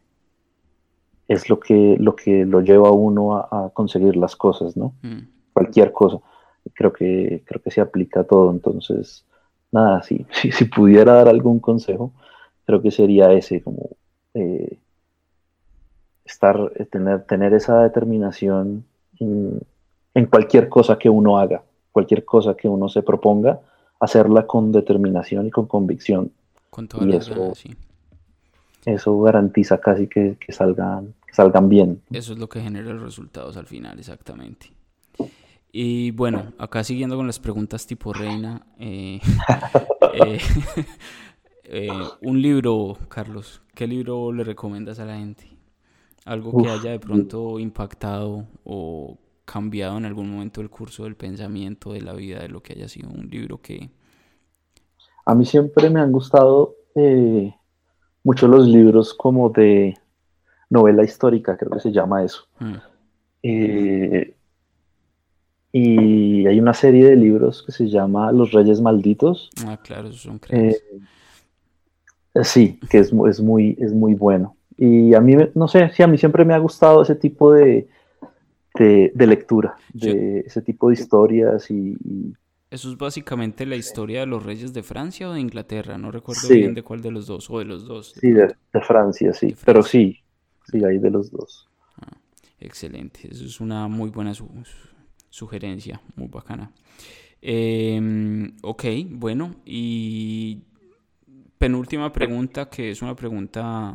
es 1.28 1.50
lo, 1.50 1.60
que, 1.60 1.98
lo 2.00 2.16
que 2.16 2.46
lo 2.46 2.62
lleva 2.62 2.90
a 2.90 2.94
uno 2.94 3.38
a, 3.38 3.72
conseguir 3.74 4.16
las 4.16 4.36
cosas, 4.36 4.78
¿no? 4.78 4.94
Mm. 5.02 5.28
Cualquier 5.54 5.92
cosa. 5.92 6.18
Creo 6.74 6.94
que, 6.94 7.44
creo 7.46 7.62
que 7.62 7.72
se 7.72 7.82
aplica 7.82 8.22
a 8.22 8.24
todo. 8.26 8.52
Entonces, 8.52 9.26
nada, 9.72 10.04
si, 10.04 10.26
si, 10.52 10.66
pudiera 10.66 11.14
dar 11.14 11.30
algún 11.30 11.60
consejo, 11.60 12.14
creo 12.66 12.82
que 12.82 12.92
sería 12.92 13.32
ese, 13.32 13.62
como 13.62 13.90
eh, 14.34 14.80
estar, 16.26 16.72
eh, 16.76 16.86
tener, 16.86 17.24
tener 17.24 17.54
esa 17.54 17.84
determinación 17.84 18.84
en, 19.20 19.62
en 20.14 20.26
cualquier 20.26 20.68
cosa 20.68 20.98
que 20.98 21.10
uno 21.10 21.38
haga, 21.38 21.64
cualquier 21.92 22.26
cosa 22.26 22.56
que 22.56 22.68
uno 22.68 22.90
se 22.90 23.04
proponga, 23.04 23.62
hacerla 24.00 24.46
con 24.48 24.72
determinación 24.72 25.48
y 25.48 25.52
con 25.52 25.68
convicción. 25.68 26.32
Con 26.70 26.88
toda 26.88 27.06
y 27.06 27.16
eso, 27.16 27.54
eso 28.86 29.22
garantiza 29.22 29.80
casi 29.80 30.08
que, 30.08 30.38
salgan, 30.50 31.14
salgan 31.32 31.70
bien. 31.70 32.02
Eso 32.12 32.34
es 32.34 32.40
lo 32.40 32.50
que 32.50 32.62
genera 32.62 32.94
los 32.94 33.02
resultados 33.02 33.58
al 33.58 33.66
final, 33.66 34.00
exactamente. 34.00 34.72
Y 35.72 36.12
bueno, 36.12 36.54
acá 36.58 36.84
siguiendo 36.84 37.18
con 37.18 37.28
las 37.28 37.40
preguntas 37.40 37.86
tipo 37.86 38.14
reina, 38.14 38.66
eh, 38.80 39.20
eh, 40.14 40.38
eh, 41.66 41.90
un 42.22 42.42
libro, 42.42 42.98
Carlos, 43.10 43.62
¿qué 43.74 43.88
libro 43.88 44.32
le 44.32 44.44
recomiendas 44.44 45.00
a 45.00 45.06
la 45.06 45.18
gente? 45.18 45.55
Algo 46.26 46.62
que 46.62 46.70
haya 46.70 46.92
de 46.92 47.00
pronto 47.00 47.60
impactado 47.60 48.48
o 48.64 49.18
cambiado 49.46 49.98
en 49.98 50.06
algún 50.06 50.30
momento 50.30 50.60
el 50.60 50.72
curso 50.72 51.04
del 51.04 51.16
pensamiento, 51.16 51.94
de 51.94 52.02
la 52.02 52.14
vida, 52.14 52.40
de 52.40 52.50
lo 52.50 52.64
que 52.64 52.74
haya 52.74 52.90
sido 52.90 53.10
un 53.10 53.30
libro 53.30 53.62
que... 53.62 53.92
A 55.28 55.36
mí 55.36 55.46
siempre 55.46 55.90
me 55.90 56.00
han 56.00 56.12
gustado 56.12 56.76
eh, 56.96 57.54
mucho 58.24 58.48
los 58.48 58.68
libros 58.68 59.14
como 59.14 59.50
de 59.50 59.98
novela 60.70 61.04
histórica, 61.04 61.58
creo 61.58 61.72
que 61.72 61.80
se 61.80 61.92
llama 61.92 62.24
eso. 62.24 62.48
Mm. 62.60 62.76
Eh, 63.44 64.36
y 65.72 66.48
hay 66.48 66.60
una 66.60 66.74
serie 66.74 67.10
de 67.10 67.16
libros 67.16 67.62
que 67.64 67.72
se 67.72 67.88
llama 67.88 68.32
Los 68.32 68.52
Reyes 68.52 68.82
Malditos. 68.82 69.50
Ah, 69.66 69.78
claro, 69.78 70.08
esos 70.08 70.22
son 70.22 70.40
eh, 70.50 70.76
sí, 72.44 72.80
que 72.90 73.00
es, 73.00 73.12
es, 73.12 73.42
muy, 73.42 73.76
es 73.80 73.94
muy 73.94 74.16
bueno. 74.16 74.55
Y 74.78 75.14
a 75.14 75.22
mí, 75.22 75.36
no 75.54 75.68
sé, 75.68 75.90
sí, 75.94 76.04
a 76.04 76.08
mí 76.08 76.18
siempre 76.18 76.44
me 76.44 76.54
ha 76.54 76.58
gustado 76.58 77.02
ese 77.02 77.16
tipo 77.16 77.54
de, 77.54 77.88
de, 78.78 79.28
lectura, 79.28 79.78
de 79.94 80.40
ese 80.40 80.62
tipo 80.62 80.90
de 80.90 80.96
historias 80.96 81.70
y, 81.72 81.96
Eso 82.70 82.92
es 82.92 82.98
básicamente 82.98 83.66
la 83.66 83.76
historia 83.76 84.22
de 84.22 84.26
los 84.26 84.44
reyes 84.44 84.74
de 84.74 84.84
Francia 84.84 85.30
o 85.30 85.34
de 85.34 85.40
Inglaterra, 85.40 85.98
no 85.98 86.12
recuerdo 86.12 86.48
bien 86.50 86.74
de 86.74 86.84
cuál 86.84 87.02
de 87.02 87.12
los 87.12 87.28
dos, 87.28 87.50
o 87.50 87.60
de 87.60 87.66
los 87.66 87.86
dos. 87.86 88.14
sí, 88.20 88.32
de, 88.32 88.54
Francia, 88.82 89.34
sí, 89.34 89.56
pero 89.66 89.82
sí, 89.82 90.20
sí, 90.70 90.84
hay 90.84 90.98
de 90.98 91.10
los 91.10 91.32
dos. 91.32 91.70
Ah, 92.02 92.18
excelente, 92.60 93.30
eso 93.32 93.46
es 93.46 93.62
una 93.62 93.88
muy 93.88 94.10
buena 94.10 94.34
sugerencia, 95.30 96.02
muy 96.16 96.28
bacana. 96.28 96.72
Em, 97.42 98.58
ok, 98.62 98.84
bueno, 99.12 99.56
y 99.66 100.64
penúltima 101.58 102.12
pregunta, 102.12 102.70
que 102.70 102.92
es 102.92 103.02
una 103.02 103.16
pregunta 103.16 103.94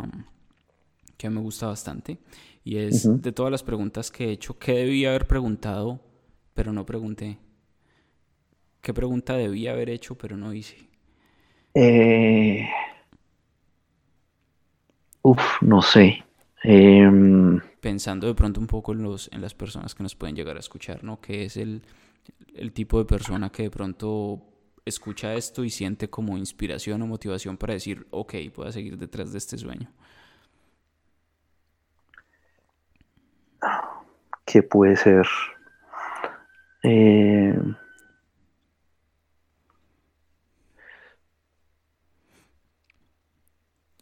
que 1.20 1.28
me 1.28 1.40
gusta 1.40 1.66
bastante. 1.66 2.16
Y 2.64 2.78
es 2.78 3.06
de 3.20 3.32
todas 3.32 3.52
las 3.52 3.62
preguntas 3.62 4.10
que 4.10 4.24
he 4.24 4.30
hecho, 4.30 4.58
¿qué 4.58 4.72
debía 4.72 5.10
haber 5.10 5.26
preguntado, 5.26 6.00
pero 6.54 6.72
no 6.72 6.86
pregunté? 6.86 7.38
¿Qué 8.80 8.94
pregunta 8.94 9.36
debía 9.36 9.72
haber 9.72 9.90
hecho, 9.90 10.16
pero 10.16 10.38
no 10.38 10.54
hice? 10.54 10.78
Eh... 11.74 12.66
Uf, 15.20 15.60
no 15.60 15.82
sé. 15.82 16.24
Em, 16.62 17.60
Pensando 17.80 18.26
de 18.26 18.34
pronto 18.34 18.58
un 18.58 18.66
poco 18.66 18.92
en, 18.92 19.02
los, 19.02 19.28
en 19.30 19.42
las 19.42 19.52
personas 19.52 19.94
que 19.94 20.02
nos 20.02 20.14
pueden 20.14 20.34
llegar 20.34 20.56
a 20.56 20.60
escuchar, 20.60 21.04
¿no? 21.04 21.20
Que 21.20 21.44
es 21.44 21.58
el, 21.58 21.82
el 22.54 22.72
tipo 22.72 22.98
de 22.98 23.04
persona 23.04 23.50
que 23.50 23.64
de 23.64 23.70
pronto 23.70 24.42
escucha 24.86 25.34
esto 25.34 25.64
y 25.64 25.70
siente 25.70 26.08
como 26.08 26.38
inspiración 26.38 27.02
o 27.02 27.06
motivación 27.06 27.58
para 27.58 27.74
decir, 27.74 28.06
ok, 28.10 28.36
puedo 28.54 28.72
seguir 28.72 28.96
detrás 28.96 29.32
de 29.32 29.38
este 29.38 29.58
sueño. 29.58 29.92
Que 34.50 34.62
puede 34.62 34.96
ser 34.96 35.26
eh, 36.82 37.54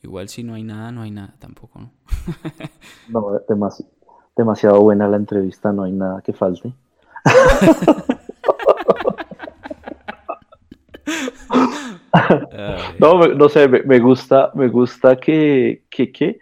Igual 0.02 0.28
si 0.28 0.42
no 0.44 0.54
hay 0.54 0.62
nada, 0.62 0.90
no 0.90 1.02
hay 1.02 1.10
nada 1.10 1.34
tampoco, 1.38 1.80
¿no? 1.80 1.90
no, 3.08 3.42
demasiado 4.36 4.80
buena 4.80 5.06
la 5.08 5.16
entrevista, 5.16 5.70
no 5.72 5.82
hay 5.82 5.92
nada 5.92 6.22
que 6.22 6.32
falte. 6.32 6.72
no, 13.00 13.26
no 13.26 13.48
sé, 13.48 13.68
me, 13.68 13.98
gusta, 13.98 14.50
me 14.54 14.68
gusta 14.68 15.16
que, 15.16 15.84
que, 15.90 16.10
que, 16.12 16.38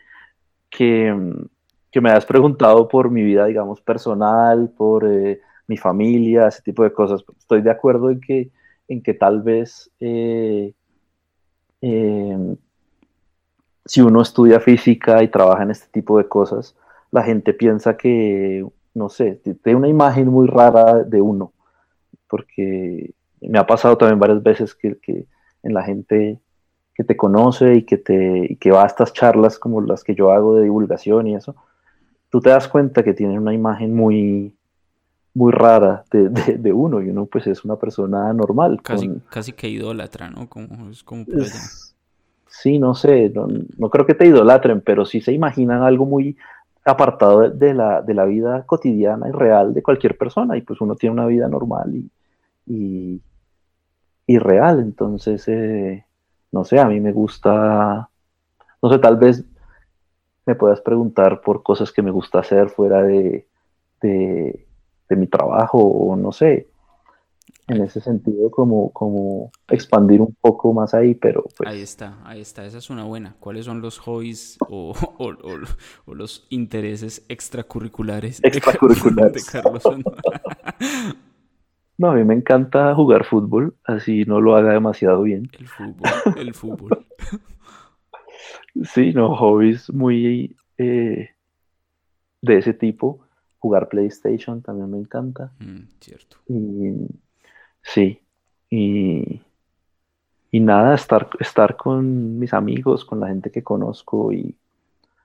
que 0.71 1.13
mm, 1.13 1.47
que 1.97 2.03
me 2.03 2.11
has 2.11 2.27
preguntado 2.27 2.89
por 2.89 3.11
mi 3.11 3.23
vida, 3.23 3.47
digamos, 3.47 3.81
personal, 3.81 4.69
por 4.77 5.11
eh, 5.11 5.41
mi 5.67 5.79
familia, 5.79 6.47
ese 6.47 6.61
tipo 6.61 6.83
de 6.83 6.93
cosas. 6.93 7.25
Estoy 7.39 7.63
de 7.63 7.71
acuerdo 7.71 8.11
en 8.11 8.21
que, 8.21 8.51
en 8.87 9.03
que 9.03 9.15
tal 9.15 9.41
vez 9.41 9.91
eh, 9.99 10.75
em, 11.81 12.55
si 13.87 14.03
uno 14.03 14.21
estudia 14.21 14.61
física 14.61 15.23
y 15.23 15.29
trabaja 15.29 15.63
en 15.63 15.71
este 15.71 15.87
tipo 15.91 16.19
de 16.19 16.29
cosas, 16.29 16.77
la 17.11 17.23
gente 17.23 17.55
piensa 17.55 17.97
que, 17.97 18.67
no 18.93 19.09
sé, 19.09 19.41
tiene 19.63 19.79
una 19.79 19.89
imagen 19.89 20.29
muy 20.29 20.49
rara 20.49 21.03
de 21.03 21.23
uno, 21.23 21.55
porque 22.29 23.15
me 23.41 23.59
ha 23.59 23.67
pasado 23.67 23.97
también 23.97 24.21
varias 24.21 24.43
veces 24.43 24.75
que, 24.75 24.99
en 25.63 25.73
la 25.73 25.83
gente 25.83 26.41
que 26.95 27.05
te 27.05 27.17
conoce 27.17 27.77
y 27.77 27.85
que, 27.85 27.97
te, 27.97 28.53
y 28.53 28.57
que 28.57 28.71
va 28.71 28.83
a 28.83 28.87
estas 28.87 29.15
charlas 29.15 29.59
como 29.59 29.81
las 29.81 30.05
que 30.05 30.15
yo 30.15 30.31
hago 30.31 30.57
de 30.57 30.65
divulgación 30.65 31.27
y 31.29 31.37
eso, 31.37 31.57
tú 32.37 32.43
te 32.43 32.51
das 32.51 32.69
cuenta 32.69 33.03
que 33.03 33.15
tienen 33.15 33.39
una 33.39 33.55
imagen 33.55 33.97
muy, 33.97 34.55
muy 35.33 35.53
rara 35.53 36.05
de, 36.11 36.71
uno 36.71 37.01
y 37.01 37.09
uno 37.09 37.25
pues 37.25 37.47
es 37.47 37.65
una 37.65 37.77
persona 37.77 38.31
normal. 38.35 38.83
Casi, 38.83 39.11
casi 39.31 39.55
que 39.55 39.71
idólatra, 39.71 40.29
¿no? 40.29 40.47
Como, 40.47 40.91
es 40.91 41.03
como 41.03 41.25
sí, 42.47 42.79
no 42.79 42.95
sé, 42.95 43.33
no, 43.79 43.89
creo 43.89 44.05
que 44.05 44.13
te 44.13 44.27
idolatren, 44.27 44.83
pero 44.83 45.07
sí 45.07 45.23
se 45.23 45.33
imaginan 45.33 45.83
algo 45.83 46.05
muy 46.05 46.37
apartado 46.85 47.49
de, 47.49 47.73
la, 47.73 48.03
de 48.03 48.13
la 48.13 48.27
vida 48.27 48.67
cotidiana 48.67 49.31
y 49.31 49.33
real 49.33 49.73
de 49.73 49.83
cualquier 49.83 50.19
persona 50.19 50.59
y 50.59 50.61
pues 50.61 50.83
uno 50.83 50.95
tiene 50.95 51.15
una 51.15 51.25
vida 51.25 51.49
normal 51.49 51.91
y, 52.67 53.23
y, 54.27 54.39
real, 54.39 54.81
entonces, 54.81 55.43
eh, 55.49 56.05
no 56.53 56.67
sé, 56.67 56.81
a 56.81 56.85
mí 56.85 57.01
me 57.01 57.13
gusta, 57.13 58.11
no 58.83 58.93
sé, 58.93 58.99
tal 58.99 59.17
vez 59.17 59.43
me 60.47 60.55
puedas 60.55 60.81
preguntar 60.81 61.41
por 61.41 61.63
cosas 61.63 61.93
que 61.93 62.03
me 62.03 62.13
gusta 62.13 62.39
hacer 62.39 62.71
fuera 62.71 63.03
de, 63.03 63.47
mi 64.03 65.27
trabajo 65.27 65.79
o 65.79 66.17
no 66.17 66.33
sé. 66.33 66.69
En 67.69 67.83
ese 67.83 68.01
sentido, 68.01 68.49
como, 68.49 68.93
como 68.93 69.51
expandir 69.69 70.21
un 70.21 70.37
poco 70.41 70.73
más 70.73 70.95
ahí, 70.95 71.17
pero 71.17 71.43
pues... 71.57 71.69
Ahí 71.69 71.81
está, 71.81 72.17
ahí 72.23 72.41
está, 72.41 72.65
esa 72.65 72.79
es 72.79 72.91
una 72.91 73.03
buena. 73.03 73.35
¿Cuáles 73.41 73.65
son 73.65 73.81
los 73.81 73.99
hobbies 73.99 74.57
o, 74.69 74.95
los 76.07 76.47
intereses 76.49 77.27
extracurriculares, 77.29 78.39
extracurriculares. 78.45 79.47
De, 79.47 79.51
Carlos? 79.51 79.83
no, 81.99 82.11
a 82.13 82.15
mí 82.15 82.23
me 82.23 82.35
encanta 82.35 82.95
jugar 82.95 83.25
fútbol, 83.25 83.75
así 83.83 84.25
no 84.27 84.41
lo 84.41 84.55
haga 84.55 84.73
demasiado 84.73 85.23
bien. 85.23 85.51
El 85.59 85.67
fútbol, 85.67 86.11
el 86.37 86.55
fútbol. 86.55 87.07
Sí, 88.85 89.13
no, 89.13 89.35
hobbies 89.37 89.93
muy 89.93 90.57
eh, 90.79 91.31
de 92.43 92.59
ese 92.59 92.75
tipo. 92.75 93.21
Jugar 93.59 93.89
PlayStation 93.89 94.63
también 94.63 94.91
me 94.91 94.99
encanta. 94.99 95.53
Mm, 95.59 95.89
cierto. 96.01 96.37
Y, 96.49 97.09
sí, 97.83 98.21
y, 98.71 99.41
y 100.51 100.61
nada, 100.61 100.95
estar, 100.95 101.29
estar 101.41 101.77
con 101.77 102.39
mis 102.39 102.53
amigos, 102.53 103.05
con 103.05 103.21
la 103.21 103.29
gente 103.29 103.51
que 103.51 103.63
conozco 103.63 104.33
y 104.33 104.57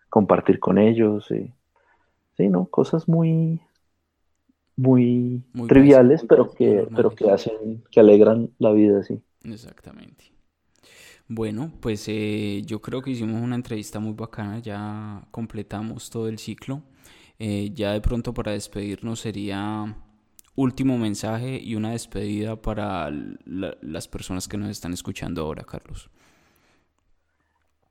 compartir 0.09 0.59
con 0.59 0.77
ellos. 0.77 1.27
sí, 1.27 2.49
no, 2.49 2.65
cosas 2.65 3.07
muy, 3.07 3.61
muy, 4.75 5.43
triviales, 5.67 6.23
pero 6.27 6.51
que, 6.51 6.87
pero 6.95 7.11
que 7.11 7.29
hacen, 7.29 7.83
que 7.91 7.99
alegran 7.99 8.49
la 8.57 8.71
vida, 8.71 9.03
sí. 9.03 9.21
Exactamente. 9.43 10.25
Bueno, 11.33 11.71
pues 11.79 12.09
eh, 12.09 12.61
yo 12.65 12.81
creo 12.81 13.01
que 13.01 13.11
hicimos 13.11 13.41
una 13.41 13.55
entrevista 13.55 14.01
muy 14.01 14.11
bacana, 14.11 14.59
ya 14.59 15.23
completamos 15.31 16.09
todo 16.09 16.27
el 16.27 16.37
ciclo. 16.37 16.81
Eh, 17.39 17.71
ya 17.73 17.93
de 17.93 18.01
pronto 18.01 18.33
para 18.33 18.51
despedirnos 18.51 19.21
sería 19.21 19.95
último 20.55 20.97
mensaje 20.97 21.57
y 21.57 21.75
una 21.75 21.91
despedida 21.91 22.57
para 22.57 23.09
las 23.09 24.09
personas 24.09 24.49
que 24.49 24.57
nos 24.57 24.71
están 24.71 24.91
escuchando 24.91 25.43
ahora, 25.43 25.63
Carlos. 25.63 26.09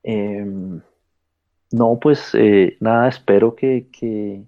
Em, 0.03 0.83
no, 1.73 1.99
pues 1.99 2.35
eh, 2.35 2.77
nada, 2.81 3.09
espero 3.09 3.57
que, 3.57 3.87
que, 3.91 4.45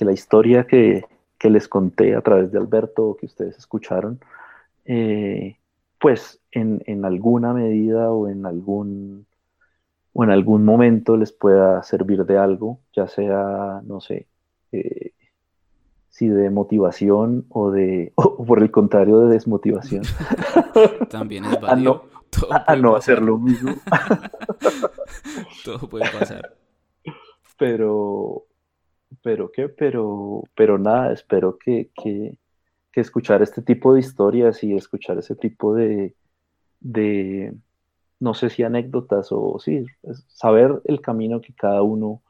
la 0.00 0.12
historia 0.12 0.66
que, 0.66 1.04
les 1.42 1.68
conté 1.68 2.14
a 2.14 2.22
través 2.22 2.50
de 2.50 2.58
Alberto, 2.58 3.18
que 3.20 3.26
ustedes 3.26 3.58
escucharon, 3.58 4.18
pues 6.00 6.40
en, 6.50 6.82
en, 6.86 7.04
alguna 7.04 7.52
medida 7.52 8.10
o 8.10 8.28
en 8.28 8.46
algún 8.46 9.26
o 10.12 10.24
en 10.24 10.30
algún 10.30 10.64
momento 10.64 11.16
les 11.16 11.32
pueda 11.32 11.82
servir 11.82 12.24
de 12.24 12.38
algo, 12.38 12.80
ya 12.92 13.06
sea, 13.06 13.80
no 13.84 14.00
sé, 14.00 14.26
eh, 14.72 15.12
si 16.08 16.28
de 16.28 16.50
motivación 16.50 17.46
o 17.48 17.70
de, 17.70 18.12
o 18.16 18.44
por 18.44 18.62
el 18.62 18.70
contrario, 18.70 19.20
de 19.20 19.34
desmotivación. 19.34 20.02
También 21.10 21.44
es 21.44 21.60
válido. 21.60 22.04
A 22.66 22.76
no, 22.76 22.94
hacer 22.94 23.20
lo 23.20 23.38
mismo. 23.38 23.74
Todo 25.64 25.88
puede 25.88 26.08
pasar. 26.16 26.54
Pero, 27.58 28.44
pero 29.20 29.50
qué, 29.50 29.68
pero, 29.68 30.44
pero 30.54 30.78
nada, 30.78 31.12
espero 31.12 31.58
que, 31.58 31.90
que, 31.92 32.38
que 32.92 33.00
escuchar 33.00 33.42
este 33.42 33.62
tipo 33.62 33.94
de 33.94 34.00
historias 34.00 34.62
y 34.64 34.74
escuchar 34.74 35.18
ese 35.18 35.36
tipo 35.36 35.74
de, 35.74 36.14
de 36.80 37.54
no 38.20 38.34
sé 38.34 38.50
si 38.50 38.62
anécdotas 38.62 39.28
o 39.30 39.58
sí, 39.58 39.86
saber 40.28 40.80
el 40.84 41.00
camino 41.00 41.40
que 41.40 41.54
cada 41.54 41.82
uno 41.82 42.22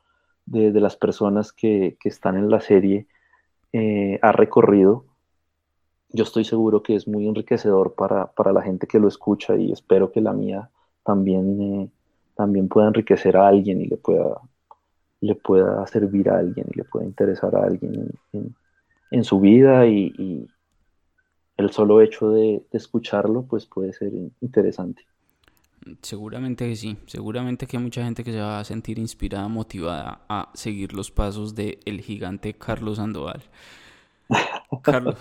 de, 0.47 0.73
las 0.81 0.97
personas 0.97 1.53
que, 1.53 1.97
están 2.05 2.37
en 2.37 2.51
la 2.51 2.61
serie 2.61 3.07
eh, 3.73 4.19
ha 4.23 4.33
recorrido. 4.33 5.05
Yo 6.13 6.25
estoy 6.25 6.45
seguro 6.45 6.83
que 6.83 6.97
es 6.97 7.07
muy 7.07 7.29
enriquecedor 7.29 7.95
para, 7.95 8.53
la 8.53 8.63
gente 8.63 8.87
que 8.87 8.99
lo 8.99 9.09
escucha 9.09 9.57
y 9.57 9.71
espero 9.71 10.11
que 10.11 10.21
la 10.21 10.33
mía 10.33 10.71
también, 11.05 11.61
eh, 11.61 11.91
también 12.35 12.69
pueda 12.69 12.89
enriquecer 12.89 13.37
a 13.37 13.47
alguien 13.47 13.81
y 13.81 13.87
le 13.87 13.97
pueda, 13.97 14.41
le 15.21 15.35
pueda 15.37 15.87
servir 15.87 16.31
a 16.31 16.39
alguien 16.39 16.67
y 16.73 16.79
le 16.79 16.85
pueda 16.85 17.07
interesar 17.07 17.55
a 17.55 17.65
alguien 17.65 18.11
en, 18.33 18.55
su 19.25 19.41
vida 19.41 19.87
y, 19.87 20.47
el 21.57 21.71
solo 21.73 22.01
hecho 22.01 22.31
de, 22.31 22.65
de 22.73 22.79
escucharlo 22.79 23.43
pues 23.43 23.67
puede 23.67 23.93
ser 23.93 24.13
interesante. 24.41 25.05
Seguramente 26.03 26.69
que 26.69 26.77
sí, 26.77 26.97
seguramente 27.07 27.67
que 27.67 27.77
hay 27.77 27.83
mucha 27.83 28.05
gente 28.05 28.23
que 28.23 28.33
se 28.33 28.41
va 28.41 28.61
a 28.61 28.65
sentir 28.65 28.99
inspirada, 28.99 29.49
motivada 29.49 30.23
a 30.29 30.51
seguir 30.55 30.93
los 30.93 31.11
pasos 31.11 31.55
del 31.55 31.79
el 31.85 32.01
gigante 32.01 32.55
Carlos 32.55 32.97
Sandoval. 32.97 33.43
Carlos, 34.83 35.17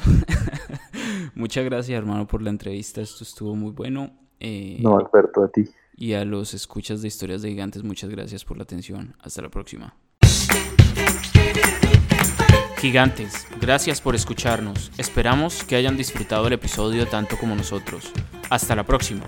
muchas 1.35 1.65
gracias 1.65 1.97
hermano 1.97 2.27
por 2.27 2.41
la 2.41 2.49
entrevista, 2.49 3.01
esto 3.01 3.23
estuvo 3.23 3.55
muy 3.55 3.71
bueno. 3.71 4.11
Eh, 4.39 4.79
no, 4.81 4.97
Alberto, 4.97 5.43
a 5.43 5.49
ti. 5.49 5.67
Y 5.95 6.13
a 6.13 6.23
los 6.23 6.53
escuchas 6.53 7.01
de 7.01 7.07
historias 7.07 7.41
de 7.41 7.49
gigantes, 7.49 7.83
muchas 7.83 8.09
gracias 8.09 8.45
por 8.45 8.57
la 8.57 8.63
atención. 8.63 9.15
Hasta 9.21 9.41
la 9.41 9.49
próxima. 9.49 9.95
Gigantes, 12.79 13.45
gracias 13.59 13.99
por 13.99 14.15
escucharnos. 14.15 14.89
Esperamos 14.97 15.65
que 15.65 15.75
hayan 15.75 15.97
disfrutado 15.97 16.47
el 16.47 16.53
episodio 16.53 17.07
tanto 17.07 17.37
como 17.37 17.53
nosotros. 17.53 18.09
Hasta 18.49 18.73
la 18.73 18.85
próxima. 18.85 19.25